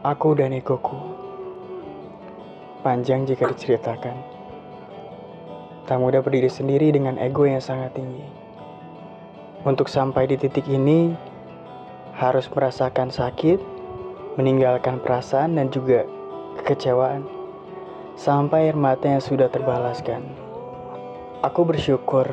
[0.00, 0.96] Aku dan egoku
[2.80, 4.16] Panjang jika diceritakan.
[5.84, 8.24] Tak mudah berdiri sendiri dengan ego yang sangat tinggi.
[9.60, 11.12] Untuk sampai di titik ini
[12.16, 13.60] Harus merasakan sakit
[14.40, 16.08] Meninggalkan perasaan dan juga
[16.64, 17.28] kekecewaan.
[18.16, 20.24] Sampai air mata yang sudah terbalaskan.
[21.44, 22.24] Aku bersyukur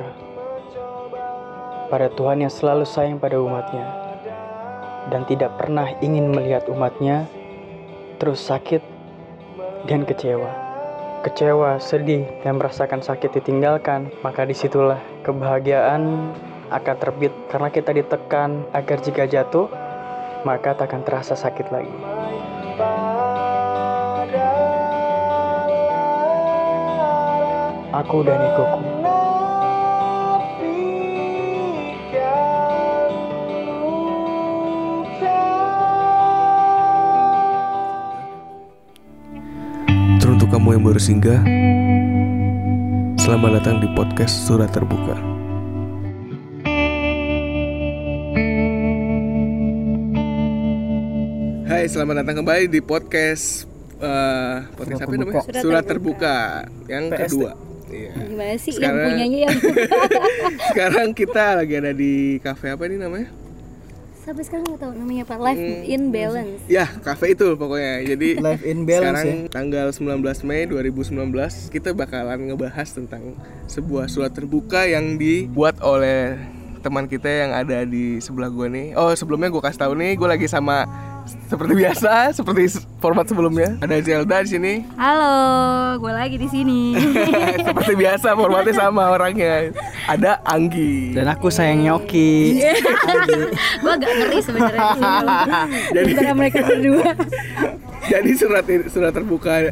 [1.92, 4.08] pada Tuhan yang selalu sayang pada umatnya
[5.12, 7.28] dan tidak pernah ingin melihat umatnya
[8.18, 8.82] terus sakit
[9.86, 10.50] dan kecewa.
[11.26, 16.34] Kecewa, sedih, dan merasakan sakit ditinggalkan, maka di situlah kebahagiaan
[16.70, 19.70] akan terbit karena kita ditekan agar jika jatuh,
[20.46, 21.96] maka takkan terasa sakit lagi.
[27.98, 28.97] Aku dan egoku.
[40.68, 41.42] Kamu yang baru singgah,
[43.16, 45.16] selamat datang di podcast Surat Terbuka.
[51.72, 53.64] Hai, selamat datang kembali di podcast
[54.04, 55.40] eh, podcast apa namanya?
[55.48, 56.36] Surat Surat Terbuka.
[56.68, 57.52] Terbuka yang kedua.
[57.88, 58.12] Iya.
[58.28, 59.56] Gimana sih Sekarang- yang punyanya yang
[60.76, 63.32] Sekarang kita lagi ada di cafe apa ini namanya?
[64.28, 65.88] Sampai sekarang nggak tahu namanya apa Life Hmm.
[65.88, 66.60] in Balance.
[66.68, 68.04] Ya, cafe itu pokoknya.
[68.04, 74.36] Jadi Life in balance sekarang tanggal 19 Mei 2019 kita bakalan ngebahas tentang sebuah surat
[74.36, 76.36] terbuka yang dibuat oleh
[76.84, 78.88] teman kita yang ada di sebelah gue nih.
[78.94, 80.84] Oh, sebelumnya gue kasih tahu nih, gue lagi sama
[81.28, 83.76] seperti biasa, seperti format sebelumnya.
[83.84, 84.74] Ada Zelda di sini.
[84.96, 86.96] Halo, gue lagi di sini.
[87.68, 89.76] seperti biasa formatnya sama orangnya.
[90.08, 91.12] Ada Anggi.
[91.14, 92.64] Dan aku sayang Nyoki.
[93.84, 94.90] gue agak ngeri sebenarnya.
[95.96, 97.12] Jadi- mereka berdua.
[98.08, 99.72] Jadi surat surat terbuka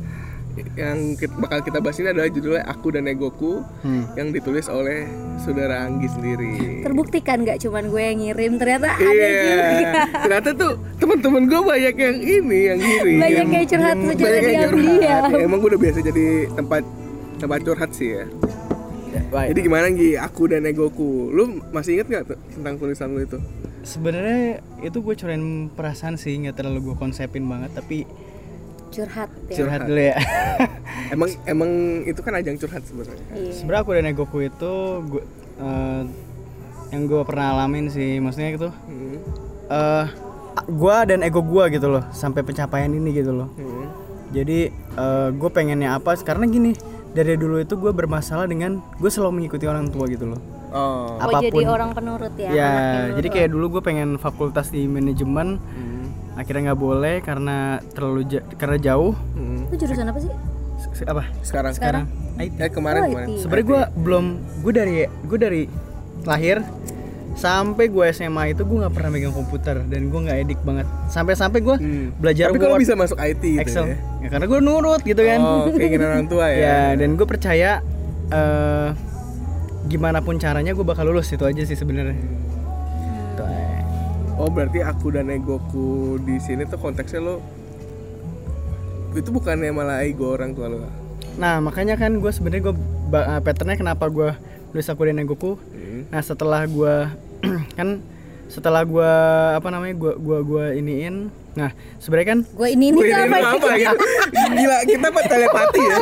[0.73, 0.97] yang
[1.37, 4.07] bakal kita bahas ini adalah judulnya Aku dan Egoku Hmm.
[4.13, 5.03] yang ditulis oleh
[5.37, 6.81] saudara Anggi sendiri.
[6.81, 10.01] Terbuktikan nggak cuman gue yang ngirim, ternyata ada Iya, juga.
[10.21, 13.17] ternyata tuh teman-teman gue banyak yang ini yang ngirim.
[13.19, 15.29] Banyak yang curhat secara banyak yang curhat.
[15.29, 16.83] Ya, emang gue udah biasa jadi tempat
[17.35, 18.25] tempat curhat sih ya.
[19.25, 20.15] Jadi gimana Gi?
[20.17, 21.31] Aku dan egoku.
[21.31, 23.39] Lu masih inget nggak tuh tentang tulisan lu itu?
[23.81, 28.03] Sebenarnya itu gue curain perasaan sih nggak terlalu gue konsepin banget tapi
[28.87, 29.55] Curhat ya.
[29.55, 30.15] curhat dulu ya.
[31.13, 31.69] Emang emang
[32.03, 33.25] itu kan ajang curhat sebenarnya.
[33.31, 33.51] Iya.
[33.53, 34.71] Sebenarnya aku dan egoku itu
[35.05, 35.23] gue
[35.57, 36.01] eh,
[36.89, 39.17] yang gue pernah alamin sih maksudnya itu Hmm.
[39.67, 40.05] eh
[40.65, 43.49] gue dan ego gue gitu loh sampai pencapaian ini gitu loh.
[43.53, 43.85] Hmm.
[44.31, 46.17] Jadi eh, gue pengennya apa?
[46.17, 46.73] Karena gini
[47.11, 50.41] dari dulu itu gue bermasalah dengan gue selalu mengikuti orang tua gitu loh.
[50.71, 51.15] Oh.
[51.15, 51.69] Oh jadi apa pun.
[51.69, 52.49] orang penurut ya.
[52.49, 52.73] Ya,
[53.13, 55.94] jadi kayak dulu gue pengen fakultas di manajemen, Hmm.
[56.35, 57.57] Akhirnya nggak boleh karena
[57.89, 59.15] terlalu ja- karena jauh.
[59.33, 59.65] Hmm.
[59.65, 60.31] Lu jurusan apa sih?
[60.93, 61.23] Se- Apa?
[61.41, 62.03] Sekarang Sekarang?
[62.37, 62.55] IT.
[62.57, 63.27] Eh kemarin Oh, kemarin.
[63.37, 64.25] Sebenarnya gue belum,
[64.61, 65.61] gue dari gue dari
[66.21, 66.59] lahir
[67.33, 70.87] sampai gue SMA itu gue nggak pernah megang komputer dan gue nggak edik banget.
[71.09, 72.07] Sampai-sampai gue Hmm.
[72.13, 73.97] belajar Tapi kalau bisa masuk IT gitu Excel, ya.
[74.21, 75.39] ya karena gue nurut gitu kan.
[75.39, 76.59] Oh, keinginan orang tua ya.
[76.65, 77.79] ya dan gue percaya
[78.25, 78.89] eh
[79.85, 82.15] gimana pun caranya gue bakal lulus itu aja sih sebenarnya.
[82.15, 83.84] Gitu aja.
[84.35, 87.39] Oh berarti aku dan egoku di sini tuh konteksnya lo
[89.15, 90.83] itu bukannya malah ego orang tua lo.
[91.35, 92.75] Nah makanya kan gue sebenarnya gue
[93.41, 94.35] patternnya kenapa gue
[94.71, 95.55] nulis aku dan egoku.
[95.71, 96.03] Hmm.
[96.11, 96.95] Nah setelah gue
[97.79, 98.03] kan
[98.45, 99.11] setelah gue
[99.55, 101.31] apa namanya gue gua gua iniin.
[101.55, 103.55] Nah sebenarnya kan Gue ini ini ini apa?
[103.55, 103.95] apa gitu?
[104.35, 105.97] Gila, kita buat telepati ya.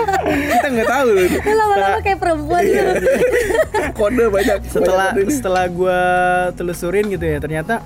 [0.50, 1.10] Kita nggak tahu.
[1.14, 2.82] Lu lama-lama kayak perempuan Iya.
[2.98, 3.08] gitu.
[3.94, 4.58] Kode banyak.
[4.66, 6.00] setelah banyak setelah gue
[6.58, 7.86] telusurin gitu ya ternyata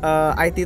[0.00, 0.58] eh, IT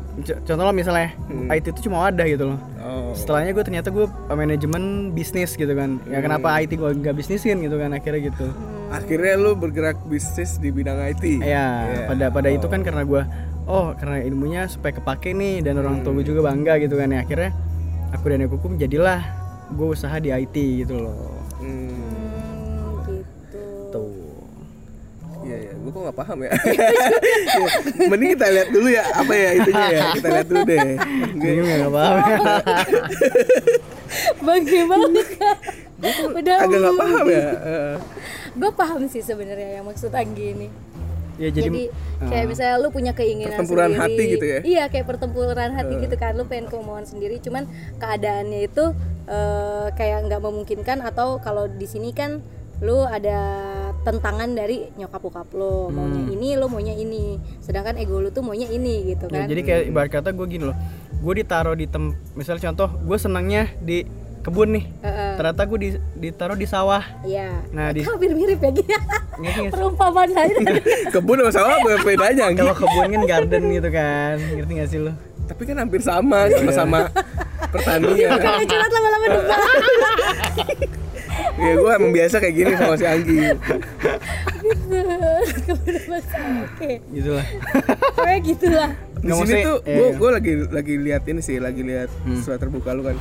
[0.42, 1.50] contoh lah misalnya Hmm.
[1.50, 2.58] IT itu cuma wadah gitu loh.
[2.78, 3.10] Oh.
[3.12, 5.98] Setelahnya gue ternyata gue manajemen bisnis gitu kan.
[6.06, 6.24] Ya Hmm.
[6.24, 8.46] kenapa IT gue gak bisnisin gitu kan akhirnya gitu.
[8.88, 11.40] Akhirnya lo bergerak bisnis di bidang IT.
[11.40, 11.66] Ya Iya.
[12.06, 13.22] pada pada itu kan karena gue
[13.64, 17.24] oh karena ilmunya supaya kepake nih dan orang tua gue juga bangga gitu kan ya
[17.24, 17.50] akhirnya
[18.12, 19.20] aku dan aku jadilah
[19.72, 20.54] gue usaha di IT
[20.84, 21.42] gitu loh.
[25.94, 26.50] Gue nggak paham ya.
[26.50, 26.88] Iya.
[28.10, 30.02] Mending kita lihat dulu ya apa ya itunya ya.
[30.18, 30.88] Kita lihat dulu deh.
[31.38, 32.16] Bingung ya gak paham.
[34.42, 35.06] Bagaimana?
[36.34, 36.56] Udah.
[36.66, 37.46] Agak nggak paham ya.
[38.54, 40.68] Gue paham sih sebenarnya yang maksud Anggi ini.
[41.34, 41.82] ya jadi, Jadi,
[42.30, 44.02] kayak misalnya lu punya keinginan Pertempuran sendiri.
[44.06, 44.58] hati gitu ya?
[44.62, 46.30] Iya, kayak pertempuran hati gitu kan.
[46.38, 47.66] Lu pengen kemauan sendiri, cuman
[47.98, 48.94] keadaannya itu
[49.26, 52.38] eh, kayak nggak memungkinkan atau kalau di sini kan
[52.78, 53.38] lu ada
[54.04, 58.68] tentangan dari nyokap bokap lu maunya ini lu maunya ini sedangkan ego lu tuh maunya
[58.68, 60.76] ini gitu ya, kan jadi kayak ibarat kata gue gini loh
[61.14, 64.04] gue ditaruh di tem misalnya contoh gue senangnya di
[64.44, 65.32] kebun nih Heeh.
[65.34, 65.88] ternyata gue di,
[66.20, 67.64] ditaruh di sawah Iya.
[67.72, 68.84] Nah, di- hampir mirip ya Gi.
[69.34, 69.74] Ngerti nggak sih?
[69.74, 70.54] Perumpamaan lain.
[71.16, 72.60] Kebun sama sawah beda aja Anggi.
[72.60, 75.12] kalau kebun kan garden gitu kan ngerti gak sih lo
[75.44, 77.08] Tapi kan hampir sama, sama-sama
[77.68, 78.36] pertanian.
[78.36, 79.58] Kalau curhat lama-lama depan.
[81.54, 83.38] Ya gue emang biasa kayak gini sama si Anggi.
[86.64, 86.90] Oke.
[87.14, 87.46] gitu lah
[88.16, 88.90] Kayak gitulah.
[88.94, 90.18] Di Nggak sini tuh eh, gue iya.
[90.18, 92.10] gue lagi lagi lihat ini sih, lagi lihat
[92.42, 93.16] surat terbuka lu kan.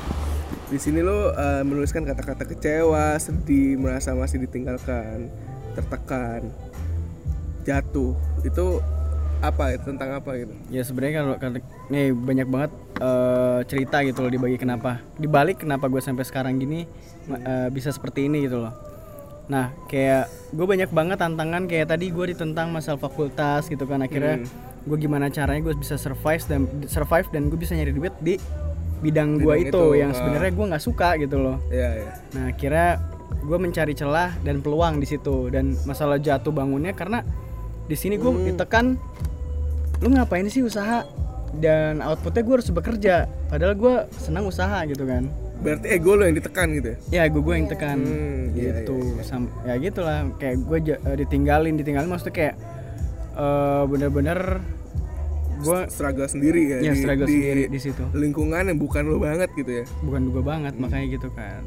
[0.68, 5.30] Di sini lu eh, menuliskan kata-kata kecewa, sedih, merasa masih ditinggalkan,
[5.78, 6.50] tertekan,
[7.64, 8.18] jatuh.
[8.44, 8.82] Itu
[9.44, 10.54] apa ya tentang apa gitu?
[10.72, 11.60] ya sebenarnya kalau kalau
[11.92, 16.88] nih banyak banget eh, cerita gitu loh dibagi kenapa dibalik kenapa gue sampai sekarang gini
[17.28, 18.72] eh, bisa seperti ini gitu loh
[19.52, 24.48] nah kayak gue banyak banget tantangan kayak tadi gue ditentang masalah fakultas gitu kan akhirnya
[24.88, 28.40] gue gimana caranya gue bisa survive dan survive dan gue bisa nyari duit di
[29.04, 30.16] bidang gue itu, itu, yang ah.
[30.16, 32.12] sebenarnya gue nggak suka gitu loh Iya ya.
[32.40, 32.90] Nah, akhirnya
[33.44, 37.20] gue mencari celah dan peluang di situ dan masalah jatuh bangunnya karena
[37.84, 38.48] di sini gue Hmm.
[38.48, 38.86] ditekan
[40.04, 41.08] lu ngapain sih usaha?
[41.54, 43.16] Dan outputnya gue harus bekerja.
[43.48, 45.30] Padahal gue senang usaha gitu kan.
[45.64, 47.24] Berarti ego lo yang ditekan gitu ya?
[47.24, 49.00] ya gue gue yang tekan Hmm, iya, gitu.
[49.22, 50.28] Sam- ya gitulah.
[50.36, 52.10] Kayak gue eh, ditinggalin ditinggalin.
[52.10, 52.56] Maksudnya kayak
[53.34, 54.60] eh bener-bener
[55.64, 58.04] gue Struggle sendiri ya, ya di, struggle di sendiri di situ.
[58.12, 59.86] lingkungan yang bukan lo banget gitu ya.
[60.04, 61.64] bukan gue banget makanya gitu kan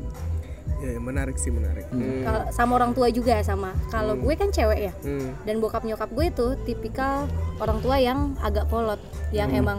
[0.87, 1.91] Ya menarik sih menarik.
[1.91, 2.23] Hmm.
[2.23, 3.75] Kalau sama orang tua juga sama.
[3.91, 4.93] Kalau gue kan cewek ya.
[5.03, 5.35] Hmm.
[5.43, 7.27] Dan bokap nyokap gue itu tipikal
[7.59, 9.03] orang tua yang agak kolot,
[9.35, 9.61] yang Hmm.
[9.67, 9.79] emang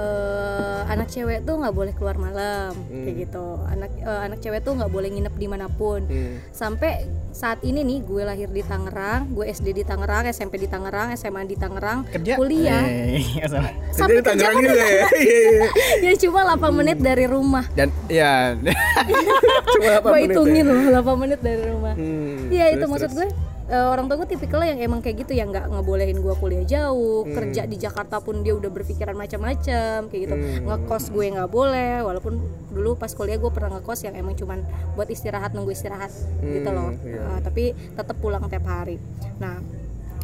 [0.00, 3.04] eh, anak cewek tuh nggak boleh keluar malam Hmm.
[3.04, 3.46] kayak gitu.
[3.66, 6.00] Anak eh, anak cewek tuh nggak boleh nginep di mana pun.
[6.02, 6.40] Hmm.
[6.50, 11.12] Sampai saat ini nih gue lahir di Tangerang, gue SD di Tangerang, SMP di Tangerang,
[11.14, 12.82] SMA di Tangerang, kerja kuliah.
[12.82, 13.46] Eh, iya.
[13.90, 15.06] Sampai Jadi Tangerang kerja juga ya.
[15.12, 15.68] Iya, iya.
[16.06, 17.64] ya cuma 8 menit dari rumah.
[17.72, 18.56] dan ya
[19.72, 20.72] Cuma apa gue menit hitungin ya?
[20.90, 21.94] loh 8 menit dari rumah.
[21.94, 23.18] Hmm, Iya itu terus, maksud terus.
[23.20, 23.28] gue
[23.70, 27.22] eh, orang tua gue tipikal yang emang kayak gitu yang nggak ngebolehin gue kuliah jauh
[27.22, 27.32] Hmm.
[27.32, 30.66] kerja di Jakarta pun dia udah berpikiran macam-macam kayak gitu Hmm.
[30.66, 35.06] ngekos gue nggak boleh walaupun dulu pas kuliah gue pernah ngekos yang emang cuman buat
[35.06, 37.22] istirahat nunggu istirahat gitu loh iya.
[37.30, 38.98] Eh, tapi tetap pulang tiap hari
[39.38, 39.62] nah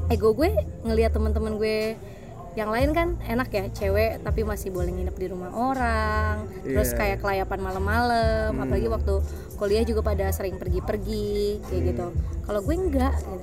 [0.06, 0.50] ego gue
[0.82, 1.94] ngelihat teman-teman gue
[2.56, 6.96] yang lain kan enak ya cewek tapi masih boleh nginep di rumah orang terus Iya.
[6.96, 9.14] kayak kelayapan malam-malam apalagi waktu
[9.54, 12.06] kuliah juga pada sering pergi-pergi kayak gitu.
[12.42, 13.36] Kalau gue enggak gitu.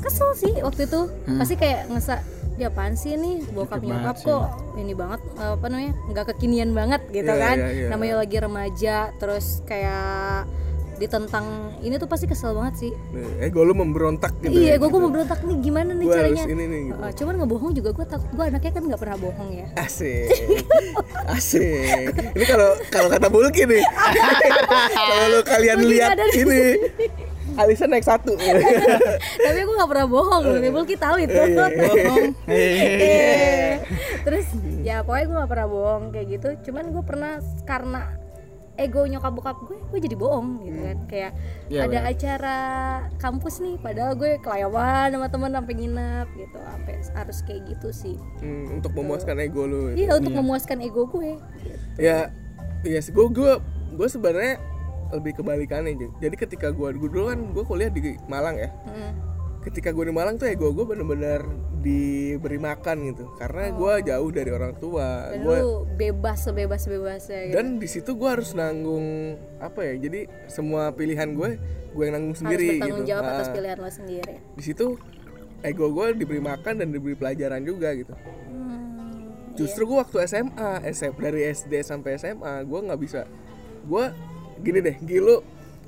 [0.00, 1.00] Kesel sih waktu itu.
[1.38, 2.18] Pasti kayak ngesa
[2.52, 4.44] dia apaan sih nih bokap nyokap kok
[4.76, 7.56] ini banget apa namanya nggak kekinian banget gitu Iya, kan.
[7.56, 7.88] iya, iya.
[7.88, 10.44] namanya lagi remaja terus kayak
[11.02, 14.54] ditentang ini tuh pasti kesel banget sih Nih, ego lu memberontak gitu.
[14.54, 15.02] iya ya, gue gitu.
[15.02, 17.00] mau berontak nih gimana nih Gua caranya harus ini nih gitu.
[17.02, 20.30] Uh, cuman ngebohong juga gue takut gue anaknya kan nggak pernah bohong ya Asik.
[21.26, 22.12] Asik.
[22.38, 23.82] Ini kalau kalau kata Bulki nih.
[24.98, 26.62] kalau lu kalian Bulki lihat ini
[27.52, 28.32] Alisa naik satu.
[29.44, 33.82] tapi gue nggak pernah bohong loh Bulky tahu itu bohong Eh,
[34.22, 34.46] terus
[34.86, 37.32] ya pokoknya gue gak pernah bohong kayak gitu cuman gue pernah
[37.66, 38.21] karena
[38.74, 41.32] ego nyokap bokap gue gue jadi bohong gitu kan kayak
[41.68, 42.58] Iya, ada acara
[43.16, 48.16] kampus nih padahal gue kelayawan sama temen sampai nginep gitu sampai harus kayak gitu sih
[48.40, 49.92] Hmm, untuk memuaskan ego lu.
[49.92, 51.36] iya untuk memuaskan ego gue
[51.94, 52.32] Ya,
[52.82, 53.12] iya sih.
[53.12, 53.60] Gue gue
[53.92, 54.56] gue sebenarnya
[55.12, 55.92] lebih kebalikannya.
[56.18, 58.72] Jadi ketika gue dulu kan gue kuliah di Malang ya.
[58.88, 59.12] Mm.
[59.62, 61.46] Ketika gue di Malang tuh ego gue bener-bener
[61.82, 63.24] diberi makan gitu.
[63.38, 65.30] Karena gue jauh dari orang tua.
[65.30, 67.54] dan Gue lu bebas sebebas bebasnya gitu.
[67.54, 71.58] Dan di situ gue harus nanggung apa ya jadi semua pilihan gue
[71.94, 73.10] gue yang nanggung harus sendiri bertanggung gitu.
[73.14, 74.34] jawab atas Ah, pilihan lo sendiri.
[74.58, 74.86] Di situ
[75.62, 78.14] ego gue diberi makan dan diberi pelajaran juga gitu.
[78.50, 83.30] Hmm, justru gue waktu SMA SM, dari SD sampai SMA gue nggak bisa.
[83.86, 84.10] Gue
[84.58, 85.42] gini deh gilu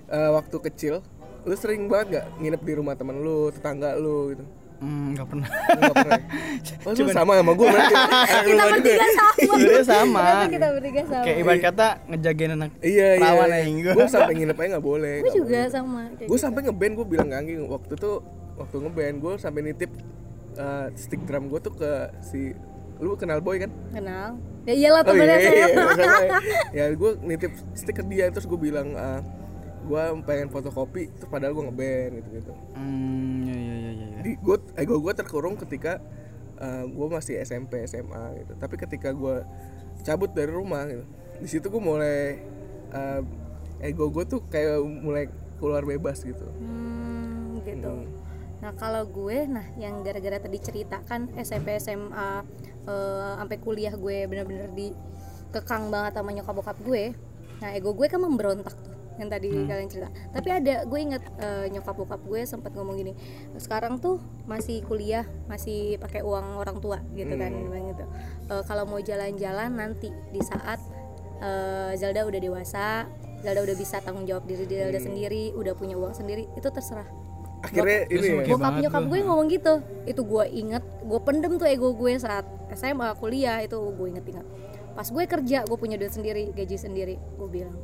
[0.07, 1.02] eh, waktu kecil
[1.45, 4.45] lu sering banget gak nginep di rumah temen lu tetangga lu gitu?
[4.85, 5.49] Hmm, nggak pernah.
[5.49, 6.21] Lu nggak pernah.
[6.85, 7.95] Oh, sama sama gue berarti.
[8.53, 9.33] Kita bertiga sama.
[9.41, 10.25] Sebenarnya sama.
[10.45, 11.25] Kita bertiga sama.
[11.25, 13.59] Kayak ibarat kata ngejagain anak iya iya, perawan iya.
[13.65, 15.73] aing gue sampai nginep aja nggak boleh gue juga boleh.
[15.73, 16.45] sama kayak gue gitu.
[16.45, 18.17] sampai ngeband gue bilang ke Anggi waktu tuh
[18.61, 19.91] waktu ngeband gue sampai nitip
[20.61, 22.53] uh, stick drum gue tuh ke si
[23.03, 23.71] lu kenal boy kan?
[23.91, 24.39] Kenal.
[24.65, 25.57] Ya iyalah oh temennya iya, saya.
[25.67, 26.39] iya, makanya.
[26.79, 29.21] ya gue nitip stick ke dia terus gue bilang uh,
[29.85, 34.21] gue pengen fotokopi terus padahal gue ngeband gitu gitu hmm ya ya ya ya, ya.
[34.25, 36.00] di gue ego gue terkurung ketika
[36.59, 39.45] uh, gue masih SMP SMA gitu tapi ketika gue
[40.03, 41.05] cabut dari rumah gitu
[41.38, 42.41] di situ gue mulai
[42.97, 43.21] uh,
[43.85, 45.29] ego gue tuh kayak mulai
[45.61, 47.88] keluar bebas gitu Hmm, gitu.
[47.88, 48.11] Hmm.
[48.61, 52.43] Nah kalau gue, nah yang gara-gara tadi ceritakan SMP SMA
[52.88, 54.88] eh, sampai kuliah gue bener-bener di
[55.55, 57.14] kekang banget sama nyokap bokap gue
[57.62, 60.11] nah ego gue kan memberontak tuh yang tadi kalian cerita.
[60.35, 63.12] Tapi ada gue inget eh, nyokap bokap gue sempat ngomong gini
[63.59, 68.04] sekarang tuh masih kuliah masih pakai uang orang tua gitu kan bilang gitu.
[68.50, 70.83] Eh, kalau mau jalan-jalan nanti di saat
[71.38, 73.06] eh, Zelda udah dewasa
[73.44, 77.06] Zelda udah bisa tanggung jawab diri Zelda sendiri udah punya uang sendiri itu terserah.
[77.64, 78.52] Akhirnya ini ya?
[78.52, 79.75] bokap nyokap gue ngomong gitu.
[80.04, 82.44] Itu gue inget gue pendem tuh ego gue saat
[82.75, 84.47] SMA kuliah itu gue inget-inget
[84.94, 87.75] pas gue kerja gue punya duit sendiri gaji sendiri gue bilang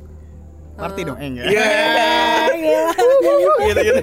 [0.77, 1.45] Party dong, enggak.
[1.51, 2.81] Iya.
[3.61, 4.01] gitu gitu.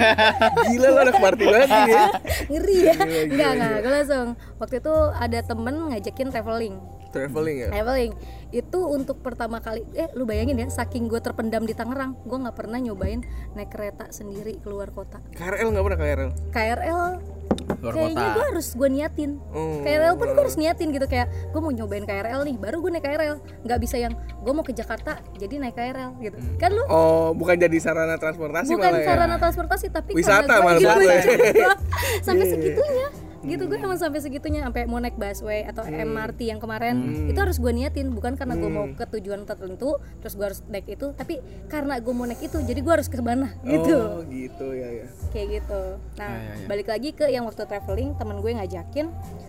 [0.73, 1.91] gila lo anak party banget ini.
[1.91, 2.05] Ya.
[2.51, 2.95] Ngeri ya
[3.29, 4.27] enggak enggak gue langsung
[4.59, 6.77] waktu itu ada temen ngajakin traveling
[7.11, 7.69] traveling ya?
[7.73, 8.13] Traveling.
[8.49, 12.57] Itu untuk pertama kali eh lu bayangin ya saking gue terpendam di Tangerang gue nggak
[12.57, 13.21] pernah nyobain
[13.53, 15.21] naik kereta sendiri keluar kota.
[15.37, 17.39] KRL nggak pernah KRL KRL
[17.79, 19.31] Luar kayaknya gue harus gue niatin.
[19.55, 19.85] Oh.
[19.87, 23.05] KRL pun gue harus niatin gitu kayak gue mau nyobain KRL nih baru gue naik
[23.07, 23.37] KRL
[23.67, 26.37] nggak bisa yang gue mau ke Jakarta jadi naik KRL gitu.
[26.59, 29.07] Kan lu oh bukan jadi sarana transportasi bukan malah ya?
[29.07, 31.23] sarana transportasi tapi Wisata malah gitu, buat lo ya.
[31.55, 31.75] gua
[32.27, 33.07] sampai segitunya
[33.49, 37.57] gitu gue emang sampai segitunya sampai mau naik busway atau MRT yang kemarin itu harus
[37.57, 41.41] gue niatin bukan karena gue mau ke tujuan tertentu terus gue harus naik itu tapi
[41.67, 43.97] karena gue mau naik itu jadi gue harus ke mana gitu.
[43.97, 45.07] Oh gitu ya ya.
[45.31, 45.81] Kayak gitu.
[46.15, 46.67] Nah Ya, ya, ya.
[46.67, 49.07] balik lagi ke yang waktu traveling temen gue ngajakin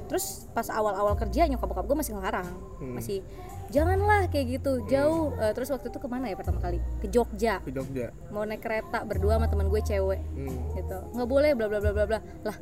[0.08, 2.48] terus pas awal-awal kerja nyokap bokap gue masih ngelarang
[2.82, 3.22] masih
[3.70, 5.30] janganlah kayak gitu jauh.
[5.36, 6.82] Eh, terus waktu itu ke mana ya pertama kali?
[6.98, 7.62] Ke Jogja.
[7.62, 8.10] Ke Jogja.
[8.28, 10.58] Mau naik kereta berdua sama temen gue cewek Hmm.
[10.74, 10.98] gitu.
[11.14, 12.20] Nggak boleh bla bla bla bla bla.
[12.44, 12.58] Lah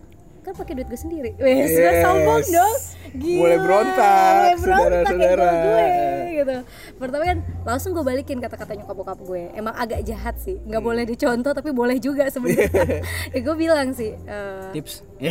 [0.48, 1.32] kan pakai duit gue sendiri.
[1.40, 2.00] Wes Yes.
[2.02, 2.76] sombong dong.
[3.10, 5.52] Gila, Mulai berontak, saudara-saudara.
[6.30, 6.56] gitu.
[6.96, 9.52] Pertama kan langsung gue balikin kata-kata nyokap bokap gue.
[9.52, 10.56] Emang agak jahat sih.
[10.62, 10.88] Nggak Hmm.
[10.88, 13.04] boleh dicontoh tapi boleh juga sebenarnya.
[13.34, 15.04] Ya gue bilang sih eh, Tips.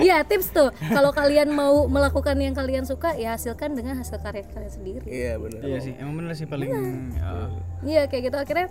[0.00, 0.70] Iya tips tuh.
[0.72, 5.04] Kalau kalian mau melakukan yang kalian suka ya hasilkan dengan hasil karya kalian sendiri.
[5.04, 5.60] Iya benar.
[5.62, 6.70] Iya sih, emang bener sih paling
[7.14, 7.50] uh,
[7.82, 8.36] iya kayak gitu.
[8.36, 8.68] Akhirnya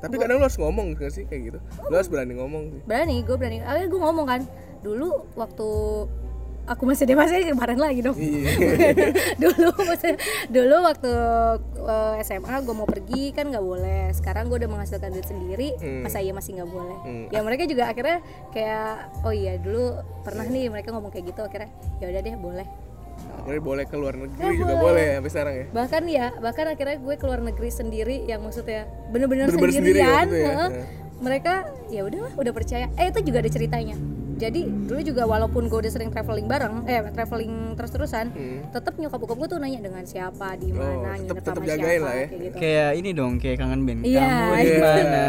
[0.00, 1.26] tapi kadang lo harus ngomong gak sih?
[1.26, 1.58] Kayak gitu.
[1.84, 2.80] Lo harus berani ngomong sih.
[2.82, 3.58] Berani gue berani.
[3.60, 4.40] Akhirnya gue ngomong kan
[4.80, 5.68] dulu waktu
[6.62, 8.14] aku masih dewasa ya kemarin lagi dong.
[9.42, 11.12] Dulu maksudnya dulu waktu
[11.82, 14.12] eh, SMA gue mau pergi kan nggak boleh.
[14.12, 16.96] Sekarang gue udah menghasilkan duit sendiri masa iya masih nggak boleh?
[17.28, 21.70] Ya mereka juga akhirnya kayak oh iya dulu pernah nih mereka ngomong kayak gitu akhirnya
[21.98, 22.66] ya udah deh boleh.
[23.20, 24.84] Akhirnya boleh ke luar negeri Eh, juga boleh.
[24.86, 25.66] boleh ya sampai sekarang ya?
[25.74, 30.46] Bahkan ya bahkan akhirnya gue keluar negeri sendiri yang maksudnya bener-bener sendiri sendirian itu ya?
[30.46, 30.70] heeh.
[30.70, 30.84] Ya.
[31.18, 31.54] mereka
[31.90, 32.86] ya udahlah udah percaya.
[32.94, 33.96] Eh itu juga ada ceritanya
[34.40, 38.32] jadi dulu juga walaupun gue udah sering traveling bareng eh traveling terus-terusan
[38.66, 40.80] tetap nyokap bokap gue tuh nanya dengan siapa di Hmm.
[40.80, 42.24] Oh, mana tetep- nginep tetep sama jagain siapa lah ya.
[42.24, 42.56] kayak gitu.
[42.56, 44.00] Kayak ini dong, kayak kangen band.
[44.00, 44.80] Iya, Kamu di iya.
[44.80, 45.26] mana?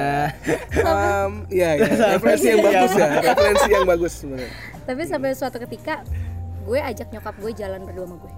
[0.88, 4.52] um, iya ya referensi yang bagus ya referensi yang bagus sebenarnya.
[4.82, 5.94] Tapi sampai suatu ketika
[6.62, 8.34] gue ajak nyokap gue jalan berdua sama gue.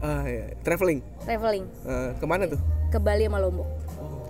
[0.00, 0.98] Ah ya traveling?
[1.20, 1.64] Traveling.
[1.82, 2.60] Eh, ke mana tuh?
[2.88, 3.66] Ke Bali sama Lombok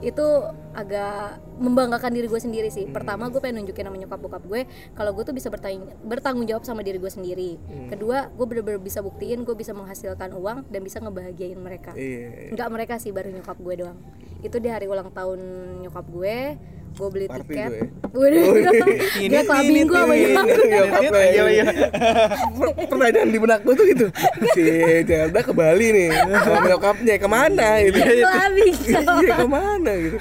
[0.02, 0.26] itu
[0.74, 2.90] agak membanggakan diri gue sendiri sih.
[2.90, 4.66] Pertama gue pengen nunjukin sama nyokap bokap gue
[4.98, 7.56] kalau gue tuh bisa bertanggung bertanggung jawab sama diri gue sendiri.
[7.86, 11.94] Kedua gue bener-bener bisa buktiin gue bisa menghasilkan uang dan bisa ngebahagiain mereka.
[11.94, 12.50] Iya.
[12.50, 13.98] Nggak mereka sih baru nyokap gue doang.
[14.42, 15.38] Itu di hari ulang tahun
[15.86, 16.36] nyokap gue
[16.92, 17.68] gue beli Party tiket.
[17.68, 17.84] gue ya?
[18.12, 18.44] Waduh,
[19.32, 21.42] dia clubbing gue sama nyokap gue Nyokap lo ya.
[21.48, 21.64] Iya,
[22.52, 24.06] Per- pertanyaan di benak gue tuh gitu.
[24.52, 24.62] Si
[25.08, 26.08] Zelda ke Bali nih
[26.44, 27.98] sama nyokapnya ke mana gitu?
[27.98, 28.74] clubbing.
[28.84, 30.16] Iya ke mana gitu?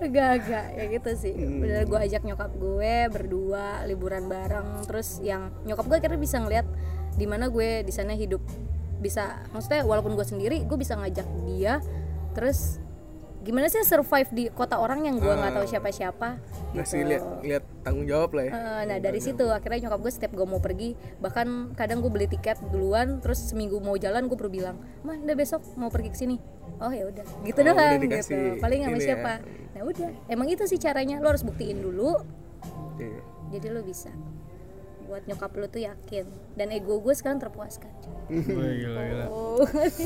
[0.00, 1.34] Enggak, enggak, ya gitu sih.
[1.34, 1.58] Hmm.
[1.64, 4.84] Bener gue ajak nyokap gue berdua liburan bareng.
[4.84, 6.66] Terus yang nyokap gue akhirnya bisa ngeliat
[7.16, 8.44] di mana gue di sana hidup.
[9.00, 11.80] Bisa maksudnya walaupun gue sendiri gue bisa ngajak dia.
[12.36, 12.78] Terus
[13.46, 16.28] gimana sih survive di kota orang yang gue nggak tahu siapa-siapa
[16.74, 18.52] ngasih lihat lihat tanggung jawab lah ya.
[18.52, 22.26] Eh, nah dari situ akhirnya nyokap gue setiap gue mau pergi bahkan kadang gue beli
[22.26, 26.18] tiket duluan terus seminggu mau jalan gue baru bilang mah udah besok mau pergi ke
[26.18, 26.36] sini.
[26.76, 27.24] Oh ya udah.
[27.40, 28.58] Gitu Oh, doang gitu.
[28.58, 29.06] paling sama ya.
[29.06, 29.32] siapa?
[29.72, 30.10] Nah udah.
[30.26, 32.18] Emang itu sih caranya lo harus buktiin dulu.
[32.96, 33.20] Iya.
[33.52, 34.10] jadi lo bisa
[35.06, 37.88] buat nyokap lo tuh yakin dan ego gue sekarang terpuaskan
[38.26, 38.42] Wih,
[38.82, 39.24] gila, gila.
[39.26, 39.62] oh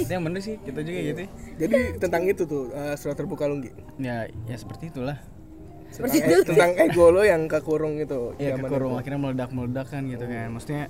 [0.07, 1.21] yang bener sih, kita juga gitu.
[1.21, 1.29] ya.
[1.59, 5.17] jadi tentang itu tuh eh, surat terbuka Lunggi Ya, ya seperti itulah.
[5.89, 9.01] seperti tentang, itu tentang ego lo yang kekurung itu Ya kekurung itu.
[9.01, 10.47] akhirnya meledak-meledak kan gitu kan.
[10.51, 10.87] Maksudnya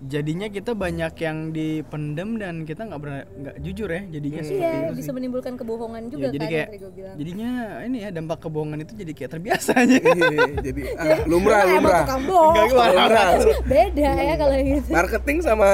[0.00, 3.00] jadinya kita banyak yang dipendem dan kita nggak
[3.36, 5.14] nggak jujur ya jadinya seperti iya itu bisa sih.
[5.14, 7.14] menimbulkan kebohongan juga Ya, jadi kan kayak bilang.
[7.14, 7.50] jadinya
[7.82, 9.96] ini ya dampak kebohongan itu jadi kayak terbiasa aja.
[10.00, 12.00] Iya, jadi ah, lumrah Emang lumrah.
[12.02, 12.54] tukang bohong.
[12.70, 13.28] Lumrah.
[13.62, 14.88] beda ya kalau gitu.
[14.90, 15.68] Marketing sama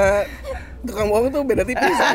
[0.83, 1.97] tukang bohong tuh beda tipis.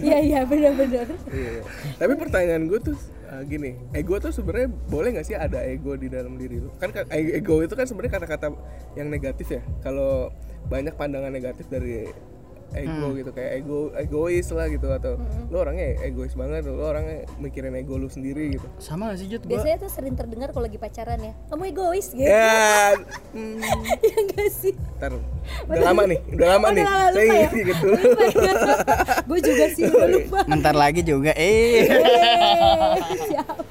[0.00, 1.60] Iya iya benar-benar Iya.
[1.96, 2.96] Tapi pertanyaan gue tuh
[3.34, 6.70] uh, gini, ego tuh sebenarnya boleh nggak sih ada ego di dalam diri lu?
[6.78, 8.54] Kan ka- e- ego itu kan sebenarnya kata-kata
[8.94, 9.62] yang negatif ya.
[9.82, 10.30] Kalau
[10.70, 12.08] banyak pandangan negatif dari
[12.72, 15.14] ego gitu kayak ego egois lah gitu atau
[15.46, 18.66] lu orangnya egois banget lu orangnya mikirin ego lu sendiri gitu.
[18.78, 19.44] Sama gak sih Jut?
[19.44, 22.24] Gua biasanya tuh sering terdengar kalau lagi pacaran ya kamu egois gitu.
[22.24, 22.96] Ya
[23.34, 23.60] hmm,
[24.00, 24.72] ya enggak sih?
[24.98, 25.12] Ntar
[25.68, 26.84] udah lama nih udah lama Oh, nih.
[26.84, 27.32] lama, saya ya?
[27.44, 27.86] ngerti gitu.
[29.24, 30.40] Gue juga sih gue lupa.
[30.44, 31.84] Bentar lagi juga eh.
[33.22, 33.62] Siapa?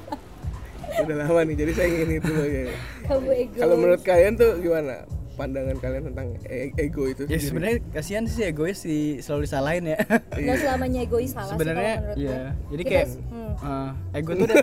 [0.94, 2.64] Udah lama nih jadi saya ingin itu loh ya
[3.04, 3.60] kamu egois.
[3.60, 8.44] Kalau menurut kalian tuh gimana pandangan kalian tentang e- ego itu Ya sebenarnya kasihan sih
[8.44, 9.98] egois di selalu disalahin ya.
[10.30, 12.40] nggak selamanya egois salah Sebenarnya iya.
[12.68, 13.52] Jadi Kita- kayak hmm.
[13.60, 14.56] eh, ego tuh udah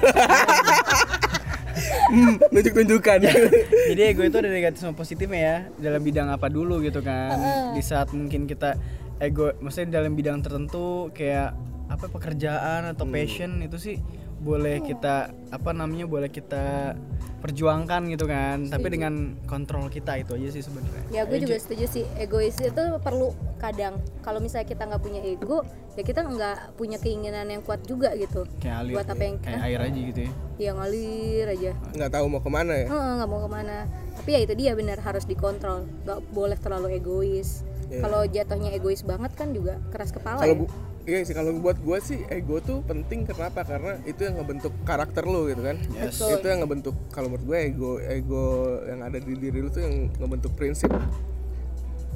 [2.11, 3.17] Hmm, nunjuk-nunjukkan
[3.89, 7.39] jadi ego itu ada negatif sama positifnya ya dalam bidang apa dulu gitu kan.
[7.71, 8.75] Di saat mungkin kita
[9.17, 11.55] ego maksudnya dalam bidang tertentu kayak
[11.87, 13.95] apa pekerjaan atau passion itu sih
[14.41, 16.98] boleh kita apa namanya boleh kita
[17.41, 18.69] perjuangkan gitu kan.
[18.69, 21.03] Tapi dengan kontrol kita itu aja sih sebenarnya.
[21.10, 22.05] Ya gue juga setuju sih.
[22.17, 23.98] Egois itu perlu kadang.
[24.21, 25.65] Kalau misalnya kita nggak punya ego
[25.98, 28.45] ya kita nggak punya keinginan yang kuat juga gitu.
[28.62, 30.31] Kayak alir buat apa yang kayak air aja gitu ya.
[30.62, 31.71] Yang ngalir aja.
[31.98, 32.88] Nggak tahu mau ke mana ya?
[32.88, 33.77] Heeh, nggak mau ke mana.
[34.21, 35.89] Tapi ya itu dia benar harus dikontrol.
[36.05, 37.65] Nggak boleh terlalu egois.
[37.91, 41.98] Kalau jatuhnya egois banget kan juga keras kepala kalau ya iya sih kalau buat gue
[42.01, 43.65] sih ego tuh penting kenapa?
[43.65, 45.77] Karena itu yang ngebentuk karakter lo gitu kan.
[45.98, 46.22] Yes.
[46.22, 48.46] itu yang ngebentuk kalau menurut gue ego ego
[48.86, 50.91] yang ada di diri lu tuh yang ngebentuk prinsip.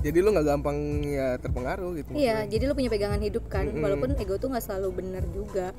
[0.06, 3.66] Jadi lu nggak gampang ya terpengaruh gitu iya jadi lu punya pegangan hidup kan.
[3.74, 5.74] Walaupun ego tuh nggak selalu benar juga.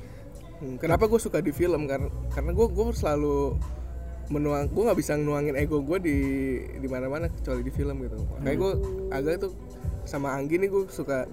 [0.57, 1.87] Hmm, kenapa gue suka di film?
[1.87, 3.55] Karena karena gue gue selalu
[4.27, 6.17] menuang gue nggak bisa nuangin ego gue di
[6.83, 8.19] di mana mana kecuali di film gitu.
[8.43, 8.71] Makanya gue
[9.15, 9.51] agak tuh
[10.03, 11.27] sama Anggi nih gue suka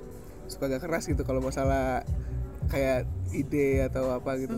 [0.48, 2.04] suka agak keras gitu kalau masalah
[2.68, 4.56] kayak ide atau apa gitu.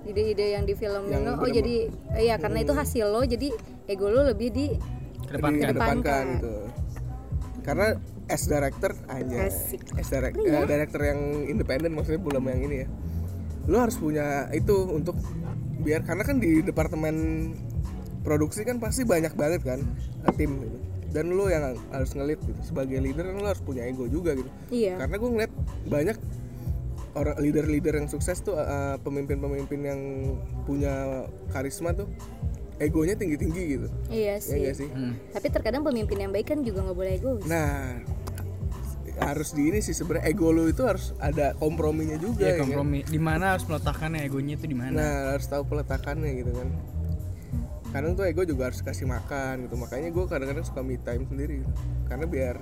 [0.00, 1.76] Ide-ide yang di film Yang Nino oh jadi
[2.16, 3.52] eh, iya karena itu hasil lo jadi
[3.86, 4.66] ego lo lebih di
[5.28, 5.60] kedepankan.
[5.60, 6.54] Dikedepankan gitu.
[7.60, 7.86] Karena
[8.30, 9.82] as director aja Asik.
[9.98, 12.88] as direct- eh, director yang independen maksudnya belum yang ini ya.
[13.68, 15.14] Lu harus punya itu untuk
[15.80, 17.16] biar karena kan di departemen
[18.20, 19.80] produksi kan pasti banyak banget kan
[20.26, 20.78] eh, tim gitu.
[21.10, 22.60] Dan lu yang harus ngelit gitu.
[22.62, 24.50] Sebagai leader kan lu harus punya ego juga gitu.
[24.70, 24.98] Iya.
[24.98, 25.52] Karena gue ngeliat
[25.90, 26.16] banyak
[27.18, 30.00] orang leader-leader yang sukses tuh eh, pemimpin-pemimpin yang
[30.62, 32.06] punya karisma tuh
[32.80, 33.88] egonya tinggi-tinggi gitu.
[34.08, 34.88] Iya ya sih nggak sih.
[35.36, 37.44] tapi terkadang pemimpin yang baik kan juga nggak boleh egois.
[37.44, 38.00] Nah,
[39.20, 42.72] harus di ini sih sebenarnya ego lu itu harus ada komprominya juga ya ya kan?
[42.72, 43.04] kompromi.
[43.04, 44.24] Di mana harus meletakkannya?
[44.24, 44.96] Egonya itu di mana?
[44.96, 46.68] Nah, harus tahu peletakannya gitu kan.
[47.90, 49.74] Kadang tuh ego juga harus kasih makan gitu.
[49.74, 51.72] Makanya gue kadang-kadang suka me time sendiri gitu.
[52.06, 52.56] Karena biar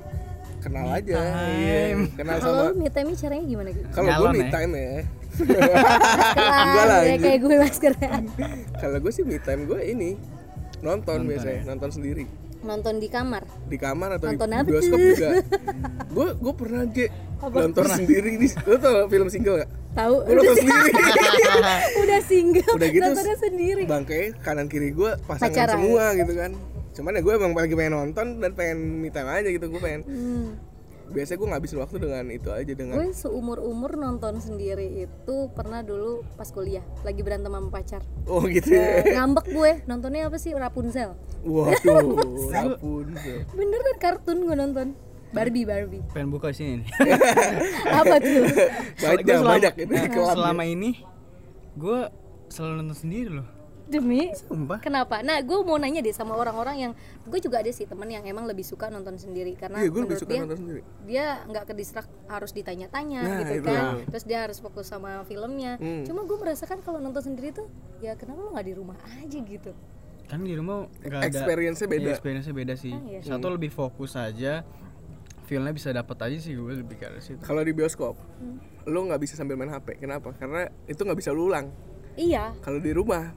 [0.59, 1.15] kenal aja.
[1.55, 4.51] Iya, kenal sama kalau me time caranya gimana gitu kalau gue me ya?
[4.51, 4.95] time ya.
[5.39, 8.23] Enggak lah, ya, kayak gue maskeran
[8.75, 10.19] kalau gue sih me time gue ini
[10.83, 12.27] nonton, biasanya, nonton sendiri
[12.59, 15.31] nonton di kamar di kamar atau Nonton di bioskop juga.
[16.11, 17.07] Gue gue pernah ge
[17.39, 19.71] nonton sendiri di lu tau film single gak?
[19.95, 20.15] tahu.
[20.23, 20.91] Gue nonton sendiri.
[22.03, 22.73] udah single.
[22.75, 23.83] Udah gitu nontonnya sendiri.
[23.87, 25.75] bangkai kanan kiri gue pasangan Pacaran.
[25.75, 26.51] semua gitu kan.
[26.95, 30.03] Cuman ya gue emang lagi pengen nonton dan pengen me time aja gitu gue pengen.
[30.07, 30.49] Hmm.
[31.09, 35.81] biasanya gue ngabisin waktu dengan itu aja dengan gue seumur umur nonton sendiri itu pernah
[35.81, 38.05] dulu pas kuliah lagi berantem sama pacar.
[38.29, 39.17] Oh gitu ya.
[39.17, 39.73] ngambek gue.
[39.89, 40.53] Nontonnya apa sih?
[40.53, 41.17] Rapunzel.
[41.49, 42.13] Waduh
[42.61, 43.09] ampun
[43.57, 44.89] beneran kartun gue nonton
[45.31, 46.03] Barbie Barbie.
[46.09, 46.89] Pengen buka sini nih.
[48.01, 48.45] Apa tuh?
[48.97, 50.91] Banyak Gua selama- banyak ini Nah, selama ini
[51.75, 51.99] gue
[52.49, 53.49] selalu nonton sendiri loh.
[53.85, 54.29] Demi?
[54.35, 54.85] Sumpah.
[54.85, 55.21] Kenapa?
[55.23, 58.45] Nah gue mau nanya deh sama orang-orang yang gue juga ada sih temen yang emang
[58.45, 59.53] lebih suka nonton sendiri.
[59.55, 60.81] Karena iya gue lebih menurut suka dia nonton sendiri.
[61.05, 63.65] dia nggak ke distrak harus ditanya-tanya Nah, gitu itu.
[63.67, 64.05] kan.
[64.07, 65.77] Terus dia harus fokus sama filmnya.
[65.79, 66.05] Hmm.
[66.05, 67.65] cuma gue merasakan kalau nonton sendiri tuh
[67.99, 69.73] ya kenapa lo nggak di rumah aja gitu?
[70.29, 72.03] Kan di rumah nggak ada Experience-nya beda.
[72.03, 72.93] Iya, experience-nya beda sih.
[72.93, 73.21] Ah, iya.
[73.25, 74.69] satu lebih fokus aja
[75.49, 77.41] feelnya bisa dapat aja sih gue lebih ke arah situ.
[77.41, 78.61] Kalau di bioskop Hmm.
[78.85, 80.37] lo nggak bisa sambil main hp kenapa?
[80.37, 81.73] Karena itu nggak bisa lu ulang.
[82.15, 82.53] Iya.
[82.61, 83.33] Kalau di rumah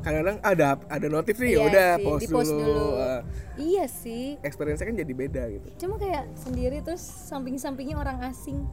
[0.00, 2.86] kadang-kadang ada ada notif nih ya Iya udah pause di-pause dulu, dulu.
[2.96, 3.20] Uh,
[3.56, 4.36] iya sih.
[4.40, 5.68] Experience-nya kan jadi beda gitu.
[5.80, 8.64] Cuma kayak sendiri terus samping-sampingnya orang asing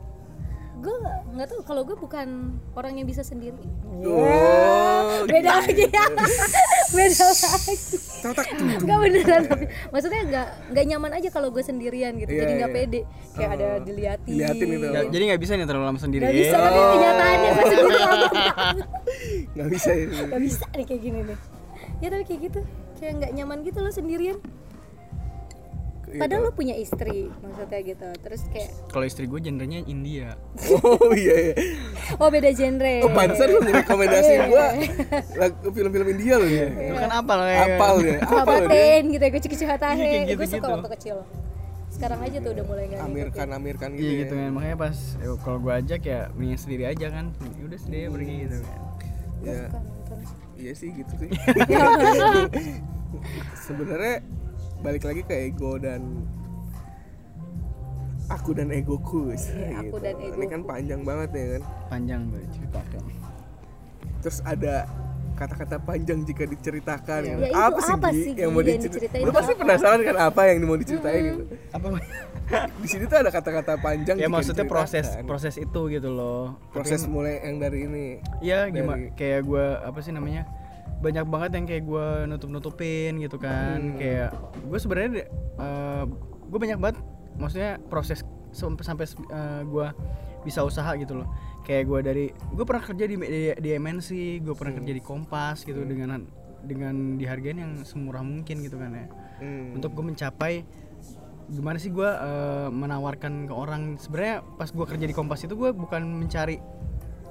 [0.82, 0.96] gue
[1.34, 1.60] nggak tahu.
[1.66, 3.58] Kalau gue bukan orang yang bisa sendiri.
[4.06, 6.06] Oh beda lagi ya.
[6.96, 7.76] Beda lagi.
[8.82, 12.32] Nggak beneran tapi maksudnya nggak nggak nyaman aja kalau gue sendirian gitu.
[12.32, 12.80] Iya, jadi nggak iya.
[12.86, 13.02] pede.
[13.36, 14.30] Kayak ada diliatin.
[14.32, 14.88] Diliatin itu.
[14.88, 16.24] Nggak- jadi nggak bisa nih terlalu lama sendiri.
[16.24, 17.96] Nggak bisa tapi kenyataannya pasti gue
[19.58, 21.38] nggak bisa ya nggak bisa nih kayak gini nih.
[22.00, 22.60] Ya tapi kayak gitu.
[22.98, 24.38] Kayak nggak nyaman gitu loh sendirian
[26.08, 28.08] Iya, padahal lo punya istri maksudnya gitu.
[28.24, 30.40] Terus kayak kalau istri gue genrenya India.
[30.88, 31.56] Oh iya iya.
[32.16, 32.96] Oh beda genre.
[33.04, 34.68] Oh pantesan lu ngerekomendasiin gua
[35.36, 36.68] lagu film-film India loh ya?
[36.72, 37.58] Lu kan apal ya.
[37.76, 41.18] Apal loh dia Kabaten gitu ya kucu-kucu hatahe Iya, kayak gue suka waktu kecil.
[41.92, 44.20] Sekarang aja tuh udah mulai nggak Amirkan Amirkan gitu Iya ya?
[44.24, 47.26] gitu kan makanya pas eh, kalau gue ajak ya mendingan sendiri aja kan.
[47.60, 48.80] Ya udah sendiri pergi gitu kan
[49.46, 49.70] ya
[50.58, 51.30] iya sih gitu sih.
[53.68, 54.26] Sebenarnya
[54.84, 56.26] balik lagi ke ego dan
[58.28, 59.56] aku dan egoku gitu.
[59.56, 61.64] Iya, aku dan ini kan panjang banget ya kan?
[61.88, 63.28] Panjang gue ceritakan
[64.22, 64.90] terus ada
[65.38, 67.22] kata-kata panjang jika diceritakan.
[67.24, 67.46] Ya, gitu.
[67.48, 69.24] itu apa sih apa sih, yang mau diceritain diceritain?
[69.24, 69.62] Lu pasti apa?
[69.62, 71.44] penasaran kan apa yang mau diceritain gitu?
[71.72, 71.88] Apa?
[72.82, 76.58] Di sini tuh ada kata-kata panjang ya maksudnya proses proses itu gitu loh.
[76.74, 78.06] Proses mulai yang dari ini.
[78.42, 78.98] Iya gimana?
[78.98, 80.44] Dari- kayak gue apa sih namanya
[80.98, 83.98] banyak banget yang kayak gue nutup nutupin gitu kan Hmm.
[83.98, 84.30] kayak
[84.64, 85.10] gue sebenarnya
[86.44, 86.98] gue banyak banget
[87.36, 89.06] maksudnya proses sampai sampai
[89.64, 89.88] gue
[90.42, 91.28] bisa usaha gitu loh
[91.62, 94.10] kayak gue dari gue pernah kerja di di, di MNC
[94.42, 96.24] gue pernah kerja di Kompas gitu dengan
[96.60, 99.08] dengan dihargain yang semurah mungkin gitu kan ya
[99.38, 99.78] Hmm.
[99.78, 100.66] untuk gue mencapai
[101.48, 105.70] gimana sih gue eh, menawarkan ke orang sebenarnya pas gue kerja di Kompas itu gue
[105.70, 106.58] bukan mencari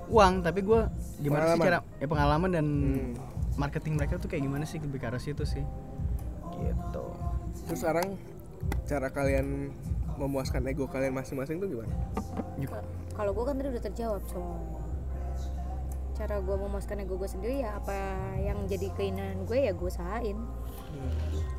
[0.06, 0.86] uang tapi gue
[1.18, 1.66] gimana sih Pengalaman.
[1.66, 3.12] cara ya pengalaman dan Hmm.
[3.56, 4.78] Marketing mereka tuh kayak gimana sih?
[4.78, 5.64] Lebih ke arah situ sih.
[6.56, 7.04] Gitu.
[7.68, 8.16] Terus sekarang
[8.88, 9.72] cara kalian
[10.16, 11.92] memuaskan ego kalian masing-masing tuh gimana?
[13.12, 14.48] Kalau gue kan tadi udah terjawab coy
[16.16, 17.92] cara gue memuaskan ego gue sendiri ya apa
[18.40, 20.40] yang jadi keinginan gue ya gue usahain.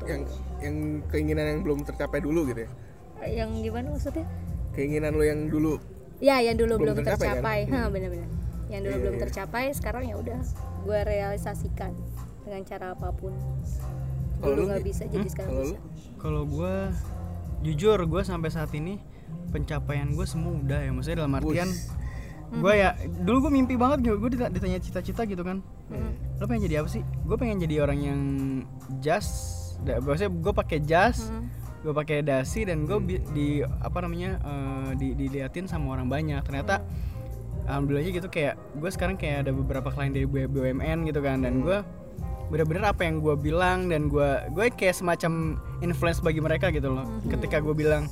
[0.02, 0.22] Yang
[0.58, 2.70] yang keinginan yang belum tercapai dulu gitu ya?
[3.22, 4.26] Yang gimana maksudnya?
[4.74, 5.78] Keinginan lo yang dulu
[6.18, 7.74] ya yang dulu Belum belum, tercapai, tercapai, kan?
[7.78, 8.28] Hah, bener-bener.
[8.68, 9.22] Yang dulu Iya, belum iya.
[9.22, 10.40] tercapai sekarang ya udah
[10.88, 11.92] gue realisasikan
[12.48, 13.36] dengan cara apa pun.
[14.40, 15.78] Dulu lu, nggak bisa jadi sekarang kalau bisa.
[16.16, 16.74] kalau gue
[17.68, 19.02] jujur gue sampai saat ini
[19.50, 21.68] pencapaian gue semua udah ya maksudnya dalam artian
[22.48, 25.60] gue ya dulu gue mimpi banget gitu gue ditanya cita-cita gitu kan.
[26.40, 27.04] Lo pengen jadi apa sih?
[27.28, 28.20] Gue pengen jadi orang yang
[29.04, 29.28] jas
[29.84, 31.28] da- maksudnya gue pakai jas
[31.78, 32.98] gue pakai dasi dan gue
[33.36, 36.40] di apa namanya eh, di diliatin sama orang banyak.
[36.40, 36.80] Ternyata
[37.68, 41.78] alhamdulillahnya gitu kayak gue sekarang kayak ada beberapa klien dari BUMN gitu kan dan gue
[42.48, 47.04] bener-bener apa yang gue bilang dan gue gue kayak semacam influence bagi mereka gitu loh.
[47.28, 48.08] Ketika gue bilang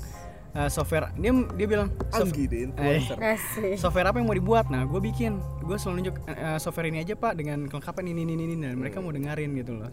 [0.52, 3.16] eh, software dia dia bilang "Sof- Anggi deh influencer.
[3.16, 3.76] Asik.
[3.76, 4.68] software apa yang mau dibuat?
[4.68, 8.22] Nah gue bikin gue selalu nunjuk "Eh, eh, software ini aja pak dengan kelengkapan ini
[8.22, 9.88] ini ini dan mereka mau dengerin gitu loh.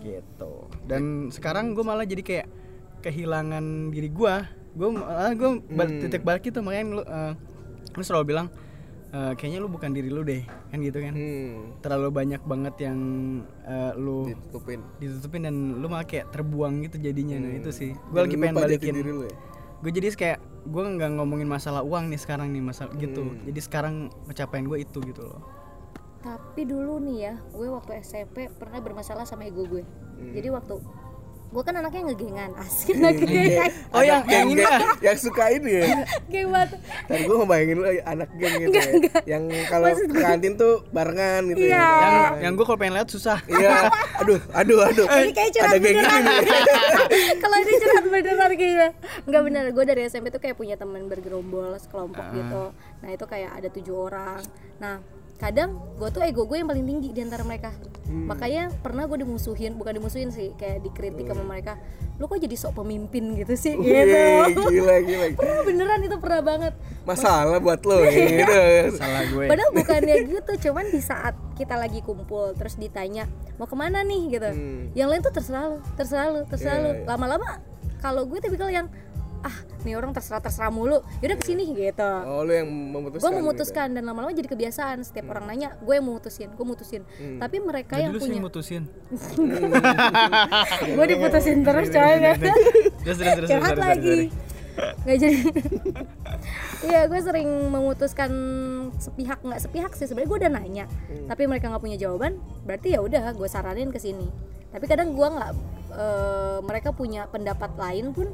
[0.00, 0.52] Gitu.
[0.82, 2.46] Dan sekarang gue malah jadi kayak
[3.02, 4.34] kehilangan diri gue.
[4.72, 7.32] Gue malah gue bal- titik balik itu makanya lu, eh,
[7.92, 8.46] lu selalu bilang
[9.08, 11.12] "Eh, kayaknya lu bukan diri lu deh kan gitu kan?
[11.12, 12.98] Hmm, terlalu banyak banget yang
[13.62, 14.80] eh, lu ditutupin.
[14.98, 17.36] ditutupin dan lu malah kayak terbuang gitu jadinya.
[17.38, 17.92] Nah itu sih.
[18.08, 18.94] Gue Dan lagi pengen balikin.
[18.94, 19.36] diri lu ya?
[19.78, 23.26] gue jadi kayak gue nggak ngomongin masalah uang nih sekarang nih masalah gitu.
[23.26, 23.42] Hmm.
[23.42, 25.42] jadi sekarang pencapaian gue itu gitu loh.
[26.20, 30.30] Tapi dulu nih ya gue waktu SMP pernah bermasalah sama ego gue Hmm.
[30.30, 30.78] jadi waktu
[31.52, 32.50] gue kan anaknya ngegengan.
[32.64, 33.70] Asik anak gengan.
[33.92, 35.84] Oh yang yang ini lah yang suka ini ya?
[36.32, 36.80] Geng banget.
[37.04, 38.84] Tadi gue ngebayangin lu anak geng gitu ya.
[39.36, 41.76] yang kalau ke kantin tuh barengan gitu Iya.
[41.76, 41.84] ya.
[42.00, 43.38] Yang yang gue kalau pengen lihat susah.
[43.44, 43.92] Iya.
[44.24, 45.06] Aduh aduh aduh.
[45.06, 46.34] Ini kayak curhat ada geng ini.
[47.42, 48.88] Kalau ini curhat beneran kayaknya
[49.28, 49.64] nggak bener.
[49.76, 52.72] Gue dari SMP tuh kayak punya teman bergerombol sekelompok gitu.
[53.04, 54.40] Nah itu kayak ada tujuh orang.
[54.80, 55.04] Nah
[55.42, 57.74] kadang gue tuh ego gue yang paling tinggi di antara mereka.
[58.06, 61.80] Makanya pernah gue dimusuhin bukan dimusuhin sih kayak dikritik sama mereka
[62.20, 63.74] lu kok jadi sok pemimpin gitu sih?
[63.74, 64.14] Gitu.
[64.14, 65.26] Wih, gila gila.
[65.42, 66.74] Pernah beneran itu pernah banget.
[67.02, 68.54] Masalah buat lo gitu.
[68.94, 69.50] Salah gue.
[69.50, 73.26] Padahal bukannya gitu, cuman di saat kita lagi kumpul terus ditanya
[73.58, 74.38] mau ke mana nih?
[74.38, 74.50] Gitu.
[74.54, 74.82] Hmm.
[74.94, 76.90] Yang lain tuh terserah lu, terserah lu, terserah Iya, lu.
[76.94, 77.06] iya.
[77.10, 77.48] Lama-lama
[77.98, 78.86] kalau gue tipikal yang
[79.42, 82.12] ah nih orang terserah terserah mulu, yaudah ke sini gitu.
[82.22, 85.02] oh lu yang memutuskan Gue memutuskan dan lama-lama jadi kebiasaan.
[85.02, 87.02] Setiap orang nanya gue yang memutusin, gue mutusin.
[87.42, 88.82] Tapi mereka jadi yang lu punya, mutusin?
[90.96, 92.14] Gue diputusin terus coy.
[93.02, 94.30] terus terus terus curhat lagi.
[95.04, 95.38] nggak jadi.
[96.82, 98.30] Iya gue sering memutuskan
[98.98, 99.38] sepihak.
[99.46, 100.84] Nggak sepihak sih sebenarnya gue udah nanya.
[101.30, 104.26] Tapi mereka nggak punya jawaban berarti ya udah gue saranin ke sini.
[104.74, 105.52] Tapi kadang gue nggak
[105.94, 108.30] eh, mereka punya pendapat lain pun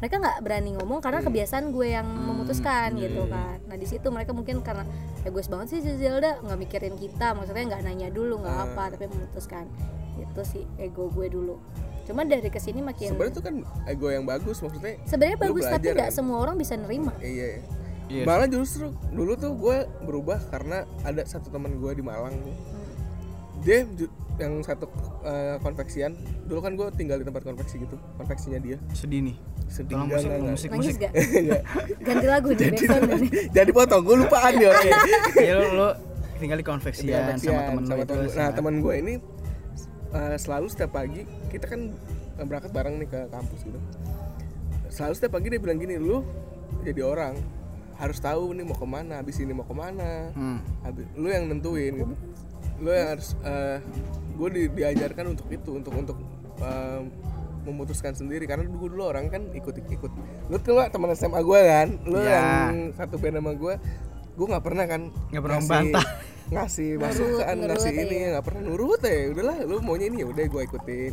[0.00, 3.60] mereka nggak berani ngomong karena kebiasaan gue yang memutuskan gitu kan.
[3.68, 4.88] Nah di situ mereka mungkin karena
[5.28, 9.12] egois banget sih si Zelda nggak mikirin kita maksudnya nggak nanya dulu nggak apa tapi
[9.12, 9.68] memutuskan.
[10.16, 11.60] Itu sih ego gue dulu.
[12.08, 15.92] Cuman dari ke sini makin sebenarnya tuh kan ego yang bagus maksudnya sebenarnya bagus tapi
[15.92, 16.16] belajar, nggak kan?
[16.16, 17.12] semua orang bisa nerima.
[17.20, 17.62] Iya iya.
[18.10, 22.56] Iya malah justru dulu tuh gue berubah karena ada satu teman gue di Malang nih
[23.60, 23.84] dia
[24.36, 24.88] yang satu
[25.20, 28.76] eh, konveksian dulu kan gue tinggal di tempat konveksi gitu konveksinya dia.
[28.90, 29.36] Sedih nih.
[29.66, 29.94] Sedih.
[29.94, 30.94] Tolong musik enggak, musik musik.
[30.98, 31.12] Gak
[32.06, 32.72] ganti lagu nih
[33.52, 34.72] jadi potong gue lupaan ya
[35.46, 35.88] ya lu, lu
[36.36, 39.14] tinggal di konveksian sama temen lu itu temen- nah teman gue ini
[40.10, 41.92] eh, selalu setiap pagi kita kan
[42.34, 43.78] eh, berangkat bareng nih ke kampus gitu.
[44.88, 46.24] Selalu setiap pagi dia bilang gini lu
[46.80, 47.36] jadi orang
[47.94, 50.58] harus tahu nih mau ke mana habis ini mau ke mana Hmm.
[50.80, 52.14] habis lu yang nentuin gitu
[52.80, 53.36] lu yang harus
[54.32, 56.16] gue di, diajarkan untuk itu untuk untuk
[56.58, 57.00] eh,
[57.60, 60.12] memutuskan sendiri karena dulu dulu orang kan ikut ikut
[60.48, 62.40] lu tuh teman SMA gue kan lu Ya.
[62.66, 63.74] yang satu band sama gue
[64.32, 66.06] gue nggak pernah kan Nggak pernah ngasih- membantah.
[66.50, 68.00] ngasih masukan ngasih ya.
[68.02, 71.12] ini nggak pernah nurut ya udahlah lu maunya ini ya udah gue ikutin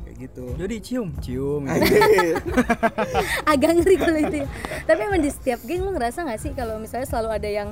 [0.00, 1.62] kayak gitu Jadi cium, cium.
[1.62, 1.94] gitu.
[3.52, 4.46] Agak ngeri kalau itu ya.
[4.82, 7.68] tapi emang di setiap geng lu ngerasa nggak sih kalau misalnya selalu ada yang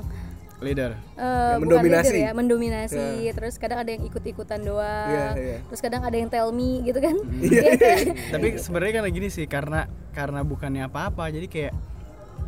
[0.59, 0.91] Leader.
[0.91, 2.09] eh, Yang bukan mendominasi.
[2.09, 5.59] leader ya mendominasi terus kadang ada yang ikut-ikutan doang Iya, iya.
[5.63, 7.61] terus kadang ada yang tell me gitu kan Iya.
[7.61, 7.99] Iya kan?
[8.33, 11.73] Tapi sebenarnya karena gini sih, karena karena bukannya apa-apa, jadi kayak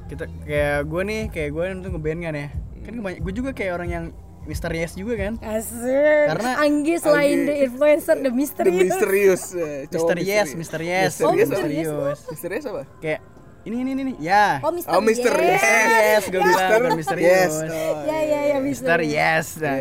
[0.06, 2.48] kita kayak gue nih, kayak gue tuh ngeband kan ya.
[2.80, 4.04] Kan banyak gue juga kayak orang yang
[4.44, 5.32] misterius juga kan.
[5.38, 6.24] Asik.
[6.26, 7.44] Karena- Anggi selain Anggi.
[7.44, 8.72] the influencer, the The mystery.
[8.80, 12.20] misterius eh, Misterius, misterius, Oh, Misterius misterius.
[12.26, 13.20] misterius apa Kayak
[13.66, 14.62] ini ini ini, ya.
[14.62, 14.96] Oh, misterius.
[14.96, 15.62] Oh, misterius.
[15.62, 17.28] Yes, gue bilang Mister bukan misterius.
[17.28, 19.48] yes oh, Ya ya ya Mister misterius.
[19.58, 19.62] yes.
[19.62, 19.76] Nah,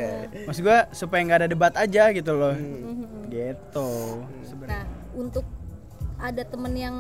[0.50, 2.54] maksud gue supaya nggak ada debat aja gitu loh.
[2.58, 3.30] Hmm.
[3.30, 3.90] Gitu.
[4.66, 5.46] Nah, untuk
[6.18, 6.96] ada temen yang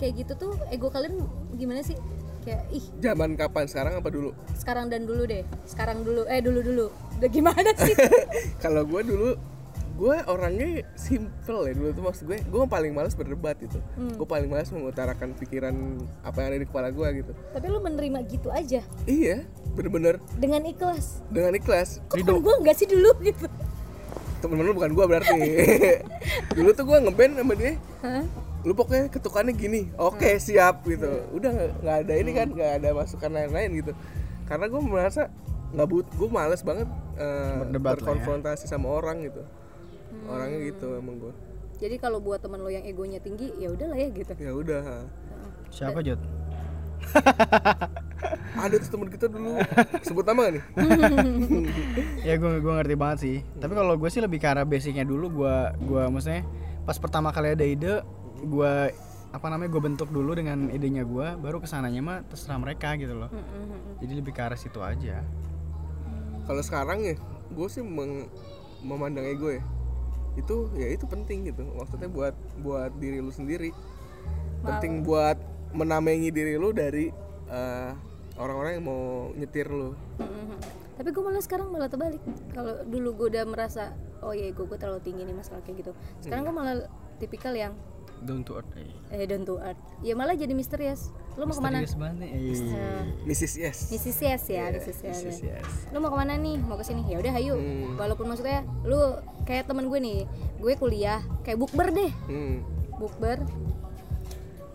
[0.00, 1.20] kayak gitu tuh ego kalian
[1.60, 1.94] gimana sih?
[2.42, 5.46] Kayak ih, zaman kapan sekarang apa dulu sekarang dan dulu deh.
[5.62, 6.86] Sekarang dulu eh dulu dulu.
[7.22, 7.94] Udah gimana sih?
[8.64, 9.30] kalau gue dulu
[10.02, 13.78] gue orangnya simple ya dulu tuh maksud gue gue paling males berdebat gitu.
[14.18, 15.70] Gue paling males mengutarakan pikiran
[16.20, 17.32] apa yang ada di kepala gue gitu.
[17.54, 18.82] Tapi lu menerima gitu aja?
[19.06, 20.18] Iya bener-bener.
[20.34, 21.22] Dengan ikhlas.
[21.30, 22.02] dengan ikhlas.
[22.10, 23.46] Kok temen gue enggak sih dulu gitu?
[24.42, 25.40] temen-temen lu bukan gue berarti.
[26.58, 27.78] Dulu tuh gue ngeband sama dia.
[28.02, 28.26] Hah?
[28.62, 29.86] lu pokoknya ketukannya gini.
[29.94, 31.06] Oke siap gitu.
[31.30, 33.94] Udah nggak- nggak ada ini kan nggak ada masukan lain-lain gitu.
[34.50, 35.30] Karena gue merasa
[35.70, 37.94] nggak but gue males banget eh, Berdebat lah ya.
[38.02, 39.40] berkonfrontasi sama orang gitu
[40.26, 41.34] orangnya gitu emang gue
[41.78, 44.32] Jadi kalau buat temen lo yang egonya tinggi, ya udahlah ya gitu.
[44.38, 45.02] ya udah.
[45.66, 46.20] Siapa Jod?
[48.62, 49.58] ada tuh temen kita dulu.
[50.06, 50.64] Sebut nama gak nih?
[52.28, 53.36] Ya gue gue ngerti banget sih.
[53.58, 56.46] Tapi kalau gue sih lebih ke arah basicnya dulu gue gue maksudnya
[56.86, 57.94] pas pertama kali ada ide
[58.38, 58.72] gue
[59.32, 63.16] apa namanya gue bentuk dulu dengan idenya gue baru ke sananya mah terserah mereka gitu
[63.16, 63.30] loh.
[63.98, 65.18] Jadi lebih ke arah situ aja.
[66.46, 67.18] Kalau sekarang ya
[67.50, 68.30] gue sih meng-
[68.82, 69.62] memandang ego ya
[70.34, 73.70] itu ya itu penting gitu maksudnya buat buat diri lu sendiri
[74.62, 75.36] penting buat
[75.72, 77.12] menamengi diri lu dari
[77.48, 77.90] eh,
[78.36, 79.02] orang-orang yang mau
[79.36, 80.56] nyetir lu Mhm.
[80.92, 82.20] Tapi gue malah sekarang malah terbalik.
[82.52, 85.92] Kalau dulu gue udah merasa, oh ya gue gue terlalu tinggi nih masalah kayak gitu.
[86.20, 86.84] Sekarang gue malah
[87.16, 87.72] tipikal yang
[88.22, 88.88] down to earth eh.
[89.12, 89.78] eh down to earth.
[90.00, 91.10] Ya malah jadi misterius.
[91.34, 91.82] Lo mau ke mana?
[91.82, 92.40] Misterius banget nih eh.
[93.26, 93.52] Mrs.
[93.58, 94.18] Yes Mrs.
[94.22, 94.98] Yes ya, Mrs.
[95.02, 95.18] Yes.
[95.26, 95.70] Yes, yes.
[95.90, 96.56] Lo mau ke mana nih?
[96.62, 97.02] Mau ke sini?
[97.10, 97.58] Ya udah, ayo.
[97.58, 97.98] Hmm.
[97.98, 98.98] Walaupun maksudnya lu
[99.44, 100.18] kayak temen gue nih,
[100.62, 102.56] gue kuliah kayak bukber deh, hmm.
[102.96, 103.42] bukber.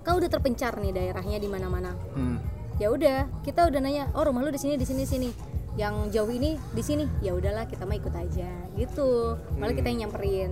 [0.03, 1.95] Kau udah terpencar nih daerahnya di mana-mana.
[2.13, 2.39] Hmm.
[2.77, 5.33] ya udah kita udah nanya oh rumah lu di sini di sini sini
[5.77, 10.09] yang jauh ini di sini ya udahlah kita mah ikut aja gitu malah kita yang
[10.09, 10.49] nyamperin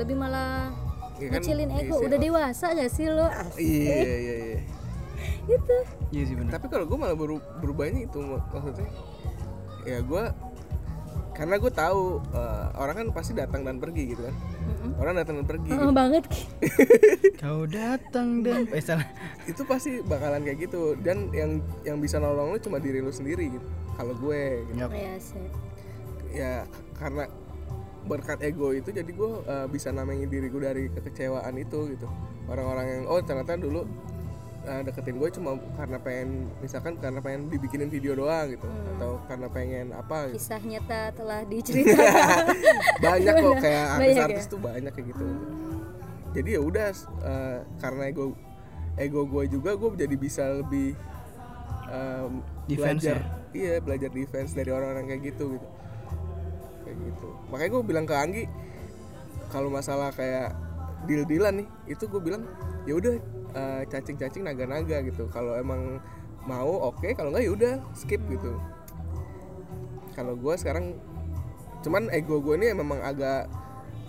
[0.00, 0.72] lebih malah
[1.18, 3.26] Ya kan, ngecilin ego iya, udah dewasa gak sih lo?
[3.26, 3.58] Asik.
[3.58, 4.60] iya iya iya
[5.50, 5.76] gitu.
[6.14, 8.90] Iya sih benar tapi kalau gue malah baru berubahnya itu mak- maksudnya
[9.82, 10.24] ya gue
[11.38, 14.34] karena gue tahu eh, orang kan pasti datang dan pergi gitu kan.
[14.98, 15.70] Orang datang dan pergi.
[15.70, 16.24] Heeh banget.
[16.26, 16.42] Ki.
[17.42, 19.06] kau datang dan eh salah.
[19.46, 20.98] Itu pasti bakalan kayak gitu.
[20.98, 23.62] Dan yang yang bisa nolong lu cuma diri lu sendiri gitu
[23.94, 24.82] kalau gue gitu.
[24.82, 24.90] Yap.
[24.90, 25.46] ya sih.
[26.34, 26.54] Ya
[26.98, 27.30] karena
[28.08, 32.08] berkat ego itu jadi gue eh, bisa namain diri gue dari kekecewaan itu gitu.
[32.48, 33.84] Orang-orang yang oh ternyata dulu
[34.64, 38.66] eh, deketin gue cuma karena pengen misalkan karena pengen dibikinin video doang gitu.
[38.96, 40.40] Atau karena pengen apa gitu.
[40.40, 42.44] kisah nyata telah diceritakan.
[43.04, 44.50] Banyak kok kayak Banyak artis-artis ya?
[44.50, 45.26] tuh banyak kayak gitu.
[46.32, 46.88] Jadi ya udah
[47.28, 48.24] eh, karena ego
[48.98, 50.96] ego gue juga gue jadi bisa lebih
[52.68, 53.18] Defense belajar
[53.56, 55.66] iya belajar defense dari orang-orang kayak gitu gitu
[57.02, 57.28] gitu.
[57.50, 58.44] Makanya gue bilang ke Anggi
[59.48, 60.52] kalau masalah kayak
[61.06, 62.44] deal dealan nih itu gue bilang
[62.84, 63.14] ya udah
[63.54, 65.30] eh, cacing-cacing naga-naga gitu.
[65.30, 66.02] Kalau emang
[66.44, 67.12] mau oke.
[67.14, 68.58] Kalau nggak ya udah skip gitu.
[70.16, 70.98] Kalau gue sekarang
[71.78, 73.46] cuman ego gue ini memang agak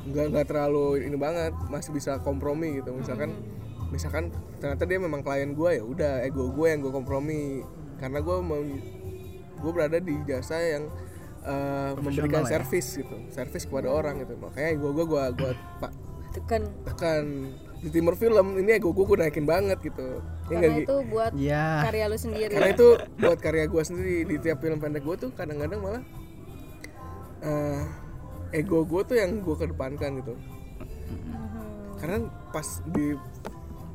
[0.10, 2.95] nggak nggak terlalu ini banget masih bisa kompromi gitu.
[2.95, 3.38] Misalkan
[3.89, 7.62] misalkan ternyata dia memang klien gue ya udah ego gue yang gue kompromi.
[7.99, 8.36] Karena gue
[9.60, 10.88] gue berada di jasa yang
[11.45, 12.60] eh, memberikan ya.
[12.60, 13.15] servis gitu.
[13.32, 14.36] Servis kepada orang gitu.
[14.39, 15.91] Makanya ego gue gue gue pak
[16.30, 17.25] itu kan tekan.
[17.80, 20.19] Di timur film ini ego gue gue naikin banget gitu.
[20.52, 22.52] Ini karena itu buat ya karya lu sendiri.
[22.52, 24.15] Karena itu buat karya gue sendiri.
[24.28, 26.04] Di tiap film pendek gue tuh kadang-kadang malah
[27.39, 27.82] eh,
[28.52, 30.36] ego gue tuh yang gue kedepankan gitu.
[31.99, 33.15] Karena pas di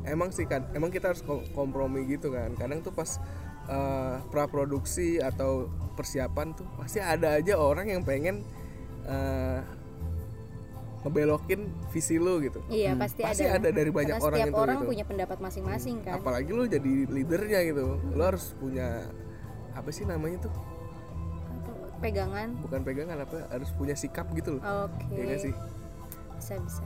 [0.05, 2.57] emang sih kan emang kita harus kom- kompromi gitu kan.
[2.57, 3.21] Kadang tuh pas
[3.67, 8.43] eh, praproduksi atau persiapan tuh pasti ada aja orang yang pengen
[9.05, 9.61] eh,
[11.05, 13.61] ngebelokin visi lu gitu Iya pasti, pasti ada.
[13.61, 14.89] ada dari banyak Karena orang setiap itu orang gitu.
[14.89, 16.17] punya pendapat masing-masing kan.
[16.17, 19.05] apalagi lu jadi leadernya gitu lu harus punya
[19.73, 20.55] apa sih namanya tuh
[22.01, 22.53] Pegangan.
[22.61, 25.05] bukan pegangan apa harus punya sikap gitu loh Oke.
[25.11, 25.55] Iya nggak sih
[26.37, 26.85] Bisa bisa.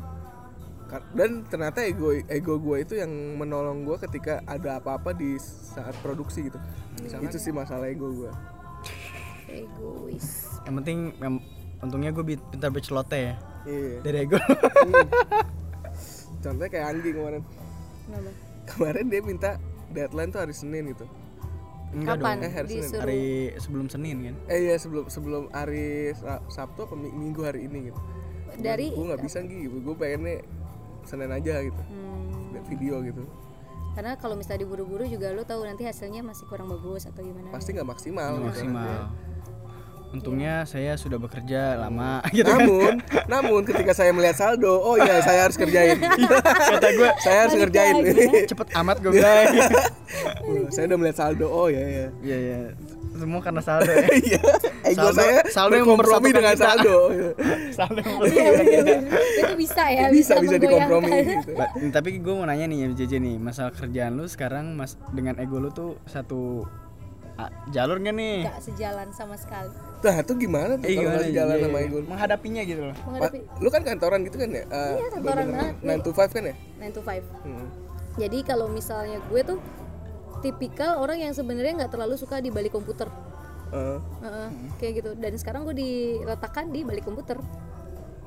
[1.10, 6.48] Dan ternyata ego ego gue itu yang menolong gue ketika ada apa-apa di saat produksi
[6.48, 6.56] gitu.
[7.20, 8.32] Itu sih masalah ego gue
[9.48, 10.44] Egois.
[10.64, 11.40] yang penting yang
[11.80, 13.34] untungnya gue pintar bercelote ya.
[13.64, 14.00] Iya.
[14.00, 14.36] Dari ego.
[16.38, 17.42] Contohnya kayak Anggi kemarin.
[18.04, 18.30] Kenapa?
[18.66, 19.50] kemarin dia minta
[19.90, 21.04] deadline tuh hari Senin gitu.
[21.88, 22.36] Enggak Kapan?
[22.36, 22.44] dong.
[22.44, 23.00] Eh, hari Senin.
[23.00, 23.22] hari
[23.56, 24.34] sebelum senin kan?
[24.46, 28.00] Eh iya sebelum sebelum hari Sa- Sabtu apa Mi- Minggu hari ini gitu.
[28.60, 30.44] Dari gue nggak bisa gitu gue pengennya
[31.08, 31.82] Senin aja gitu.
[31.88, 33.24] Hmm, lihat video gitu.
[33.96, 37.48] Karena kalau misalnya diburu-buru juga lu tahu nanti hasilnya masih kurang bagus atau gimana.
[37.50, 38.48] pasti nggak maksimal Nggak gitu.
[38.52, 39.00] maksimal.
[40.08, 42.62] Untungnya saya sudah bekerja lama gitu kan.
[42.64, 42.92] Namun
[43.28, 45.98] namun ketika saya melihat saldo oh iya saya harus kerjain.
[46.72, 47.94] Kata gue saya harus ngerjain
[48.46, 49.52] cepet amat gue bilang.
[50.72, 52.06] Saya udah melihat saldo oh iya iya.
[52.24, 52.58] Iya iya
[53.18, 54.40] semua karena saldo ya iya
[54.84, 56.64] ego Saldo- saya saldo yang berkompromi mempersatukan dengan kita.
[56.64, 56.96] saldo
[57.78, 59.00] saldo yang Iya, bener-bener.
[59.36, 61.36] itu bisa ya, bisa bisa dikompromi menggoyangkan.
[61.36, 64.94] gitu Ba- tapi gue mau nanya nih ya JJ nih masalah kerjaan lu sekarang mas
[65.10, 66.64] dengan ego lu tuh satu
[67.34, 69.70] ah, jalur gak nih Gak sejalan sama sekali.
[69.98, 71.84] nah itu gimana tuh Eh, kalau Iya, sama iya.
[71.84, 75.74] ego menghadapinya gitu loh Menghadapi lu kan kantoran gitu kan ya Iya, kantoran banget.
[75.82, 77.22] 9 to 5 kan ya 9 to 5.
[77.42, 77.66] Hmm.
[78.16, 79.58] Jadi kalau misalnya gue tuh
[80.40, 83.06] tipikal orang yang sebenarnya nggak terlalu suka di balik komputer.
[83.68, 84.48] Eh, Heeh,
[84.80, 85.10] kayak gitu.
[85.14, 87.36] Dan sekarang gue diletakkan di balik komputer.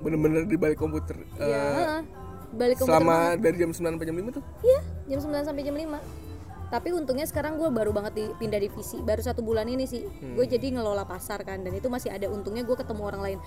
[0.02, 2.02] bener-bener di balik komputer eh, ya,
[2.50, 3.06] balik komputer.
[3.06, 4.80] selama dari jam 9 sampai jam 5 tuh Iya,
[5.14, 6.02] jam 9 sampai jam 5.
[6.74, 10.02] Tapi untungnya sekarang gue baru banget di, pindah divisi, baru satu bulan ini sih.
[10.34, 13.40] Gue jadi ngelola pasar kan, dan itu masih ada untungnya gue ketemu orang lain.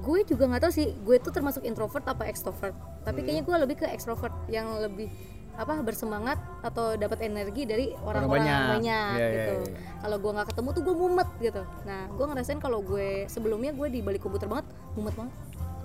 [0.00, 2.72] Gue juga nggak tahu sih, gue tuh termasuk introvert apa extrovert.
[3.02, 5.10] Tapi kayaknya gue lebih ke extrovert yang lebih
[5.52, 8.68] apa bersemangat atau dapat energi dari orang-orang banyak.
[8.80, 9.54] banyak, Iya, iya, gitu.
[9.68, 9.76] iya.
[10.00, 11.62] Kalau gue nggak ketemu tuh gue mumet gitu.
[11.84, 14.64] Nah, gue ngerasain kalau gue sebelumnya gue di balik komputer banget,
[14.96, 15.34] mumet banget.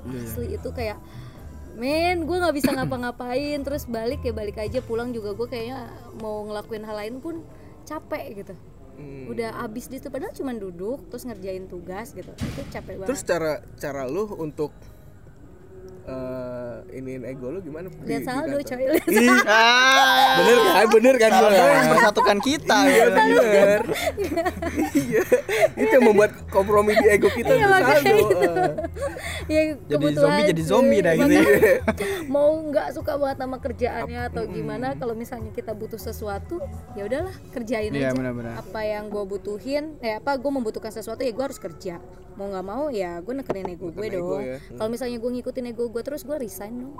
[0.07, 0.95] Asli itu kayak
[1.77, 6.41] men gue nggak bisa ngapa-ngapain terus balik ya balik aja pulang juga gue kayaknya mau
[6.47, 7.45] ngelakuin hal lain pun
[7.83, 8.55] capek gitu
[8.97, 9.29] Hmm.
[9.29, 13.21] udah abis di situ padahal cuma duduk terus ngerjain tugas gitu itu capek banget terus
[13.21, 14.73] cara cara lu untuk
[16.07, 16.55] eh
[16.95, 17.91] iniin ego lu gimana?
[17.91, 18.83] Di- lihat saldo coy
[19.43, 20.85] ah, bener kan?
[20.87, 23.81] Bener kan saldo yang mempersatukan kita iya bener.
[24.93, 25.21] Iya.
[25.75, 28.15] Itu yang membuat kompromi di ego kita Iya, saldo.
[28.15, 28.37] itu.
[29.47, 31.43] ya jadi zombie jadi zombie dah gitu ya.
[31.43, 36.63] Makanya mau nggak suka banget sama kerjaannya atau gimana kalau misalnya kita butuh sesuatu
[36.95, 38.15] ya udahlah kerjain Iya, aja.
[38.15, 38.53] benar-benar.
[38.57, 41.99] apa yang gue butuhin eh apa gue membutuhkan sesuatu ya gue harus kerja.
[42.37, 44.39] Mau nggak mau ya gue nekenin ego gue dong.
[44.39, 44.61] ya.
[44.71, 46.95] kalau misalnya gue ngikutin ego gue terus gue resign dong.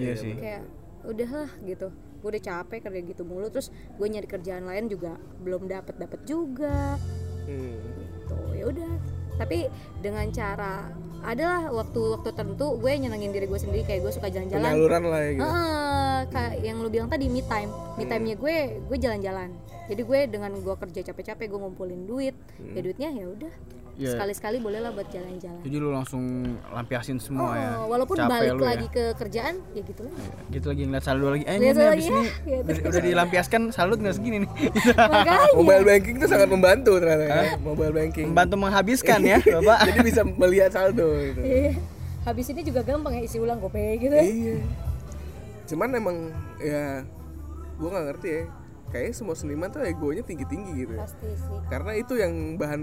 [0.00, 0.34] Iya sih.
[0.36, 0.64] Kayak
[1.06, 1.88] udahlah gitu.
[2.22, 6.20] Gue udah capek kerja gitu mulu terus gue nyari kerjaan lain juga belum dapet dapet
[6.24, 6.96] juga.
[7.42, 7.74] Hmm.
[8.22, 8.92] gitu ya udah.
[9.34, 9.66] Tapi
[9.98, 10.86] dengan cara
[11.22, 14.70] adalah waktu-waktu tertentu gue nyenengin diri gue sendiri kayak gue suka jalan-jalan.
[14.70, 15.42] Penyaluran lah ya gitu.
[15.42, 17.70] Heeh, kayak yang lu bilang tadi me time.
[17.98, 19.50] Me time nya gue gue jalan-jalan.
[19.90, 22.38] Jadi gue dengan gue kerja capek-capek gue ngumpulin duit
[22.72, 23.54] ya duitnya ya udah
[23.92, 24.16] Iya.
[24.16, 25.60] sekali-sekali bolehlah buat jalan-jalan.
[25.60, 26.22] Jadi lu langsung
[26.66, 27.68] lampiasin semua ya?
[27.76, 28.68] Oh, walaupun Capek balik lu ya.
[28.72, 30.12] lagi ke kerjaan ya gitu lah.
[30.48, 31.44] Gitu lagi ngeliat saldo lagi.
[31.44, 32.62] Eh ini Lihat nih lagi abis ya, ini gitu.
[32.64, 34.50] udah, udah dilampiaskan saldo tinggal segini nih.
[34.96, 35.52] Makanya.
[35.60, 37.42] Mobile banking itu sangat membantu ternyata ya.
[37.58, 38.26] Mobile banking.
[38.28, 39.78] Membantu menghabiskan ya bapak.
[39.86, 41.40] Jadi bisa melihat saldo gitu.
[41.40, 41.72] Iya.
[42.22, 44.62] habis ini juga gampang ya isi ulang gopay gitu iya.
[45.66, 46.16] Cuman emang
[46.58, 47.02] ya
[47.74, 48.42] gue nggak ngerti ya
[48.92, 51.00] kayaknya semua seniman tuh egonya tinggi tinggi gitu ya.
[51.00, 51.58] pasti sih.
[51.66, 52.82] Karena itu yang bahan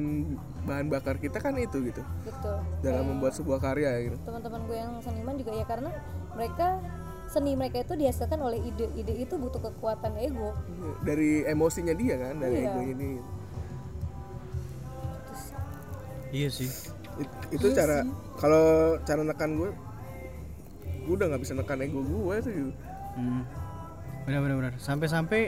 [0.65, 2.01] bahan bakar kita kan itu gitu.
[2.25, 2.57] Betul.
[2.81, 4.17] Dalam membuat sebuah karya gitu.
[4.25, 5.93] teman-teman gue yang seniman juga ya karena
[6.33, 6.81] mereka
[7.29, 10.57] seni mereka itu dihasilkan oleh ide-ide itu butuh kekuatan ego.
[11.05, 12.73] Dari emosinya dia kan dari Iya.
[12.73, 13.09] egonya ini
[16.29, 16.69] iya sih.
[17.19, 18.01] It- itu cara
[18.37, 19.69] kalau cara nekan gue
[21.05, 22.71] gue udah nggak bisa nekan ego gue tuh gitu.
[23.13, 23.41] hmm.
[24.25, 24.55] benar benar.
[24.57, 25.41] Benar sampai sampai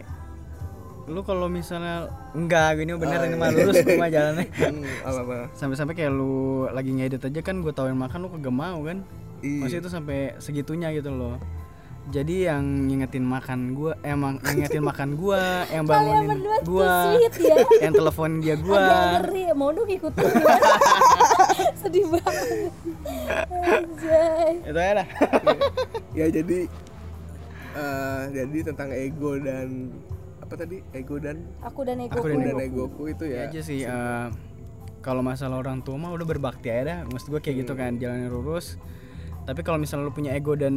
[1.10, 4.46] lu kalau misalnya enggak ini bener ini mah lurus cuma jalannya.
[4.62, 4.86] Hmm,
[5.58, 9.02] sampai-sampai kayak lu lagi ngedit aja kan gue tawain makan lu kagak mau kan?
[9.42, 9.62] Iya.
[9.66, 11.42] masih itu sampai segitunya gitu loh.
[12.10, 15.42] Jadi yang ngingetin makan gua emang ngingetin makan gua
[15.74, 17.30] yang bangunin gua ya.
[17.86, 18.82] yang telepon dia agak gua
[19.22, 20.26] ngeri mau dong ikutin
[21.78, 22.74] sedih banget.
[23.50, 24.52] Anjay.
[24.66, 25.08] itu ya dah.
[26.18, 26.60] Ya jadi
[27.78, 29.94] eh, jadi tentang ego dan
[30.52, 30.84] apa tadi?
[30.92, 33.48] Ego dan aku dan ego Aku dan dan egoku itu ya.
[33.48, 34.28] Ya aja sih eh,
[35.00, 36.98] kalau masalah orang tua mah udah berbakti aja dah.
[37.08, 38.76] Maksud gue kayak gitu kan jalannya lurus.
[39.48, 40.76] Tapi kalau misalnya lu punya ego dan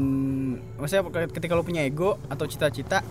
[0.78, 3.02] maksudnya ketika lu punya ego atau cita-cita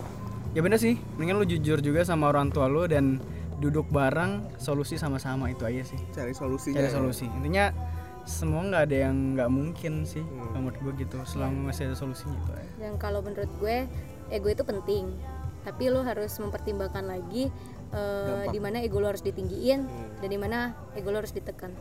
[0.56, 0.96] ya bener sih.
[1.20, 3.20] Mendingan lu jujur juga sama orang tua lu dan
[3.60, 6.00] duduk bareng solusi sama-sama itu aja sih.
[6.16, 6.96] Cari solusinya cari ya.
[6.96, 7.28] solusi.
[7.28, 7.76] Intinya
[8.24, 10.64] semua nggak ada yang nggak mungkin sih Hmm.
[10.64, 12.72] menurut gue gitu selama masih ada solusinya itu aja.
[12.80, 13.84] Dan kalau menurut gue
[14.32, 15.12] ego itu penting
[15.64, 17.48] tapi lo harus mempertimbangkan lagi
[17.90, 19.80] eh, di mana ego lo harus ditinggiin
[20.20, 21.72] dan di mana ego lo harus ditekan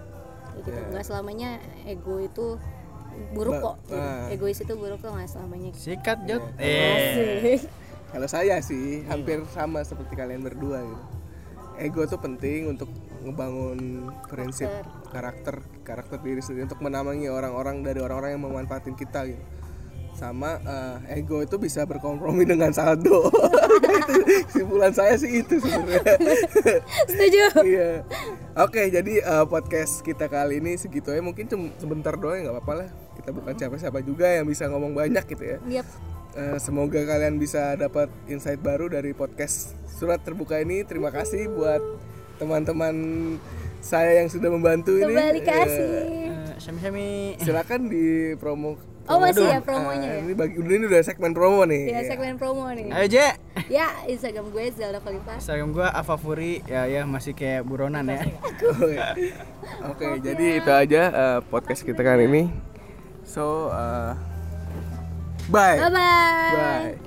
[0.53, 1.49] Kayak gitu nggak selamanya
[1.83, 2.55] ego itu
[3.33, 3.93] buruk Ba- kok gitu.
[3.95, 4.25] ah.
[4.29, 5.93] egois itu buruk kok nggak selamanya gitu.
[5.93, 6.89] sikat jod Iya.
[7.57, 7.61] eh.
[8.13, 11.03] Kalau saya sih hampir sama seperti kalian berdua gitu.
[11.75, 12.85] Ego tuh penting untuk
[13.25, 14.69] ngebangun prinsip
[15.09, 19.41] karakter karakter diri sendiri untuk menamengi orang-orang dari orang-orang yang memanfaatin kita gitu.
[20.13, 23.29] Sama eh, ego itu bisa berkompromi dengan saldo.
[23.75, 24.13] itu
[24.47, 26.15] kesimpulan saya sih itu sebenarnya.
[27.05, 27.89] setuju Iya.
[28.55, 31.19] Oke, jadi eh, podcast kita kali ini segitu aja.
[31.19, 32.89] Mungkin cuma sebentar doang ya nggak apa-apa lah.
[33.13, 35.57] Kita bukan siapa-siapa juga yang bisa ngomong banyak gitu ya.
[35.71, 35.87] Yap.
[36.33, 40.81] Eh, semoga kalian bisa dapat insight baru dari podcast surat terbuka ini.
[40.81, 41.81] Terima kasih buat
[42.35, 42.95] teman-teman
[43.79, 45.05] saya yang sudah membantu ini.
[45.07, 45.89] kembali Eh, kasih
[46.23, 47.05] Eh, Syami-syami
[47.37, 48.05] silakan di
[48.35, 48.77] promo.
[49.03, 51.91] oh masih ya promonya ya Ini bagi ini udah segmen promo nih.
[51.91, 53.27] ya segmen promo nih ayo Je
[53.77, 58.23] ya instagram gue Zelda Khalifa Instagram gue Afafuri ya ya masih kayak buronan ya
[58.63, 58.97] Oke,
[59.87, 62.43] Oke, jadi itu aja eh, podcast kita kali ini.
[63.23, 64.11] So, eh,
[65.47, 65.79] bye.
[65.79, 67.02] bye bye Bye.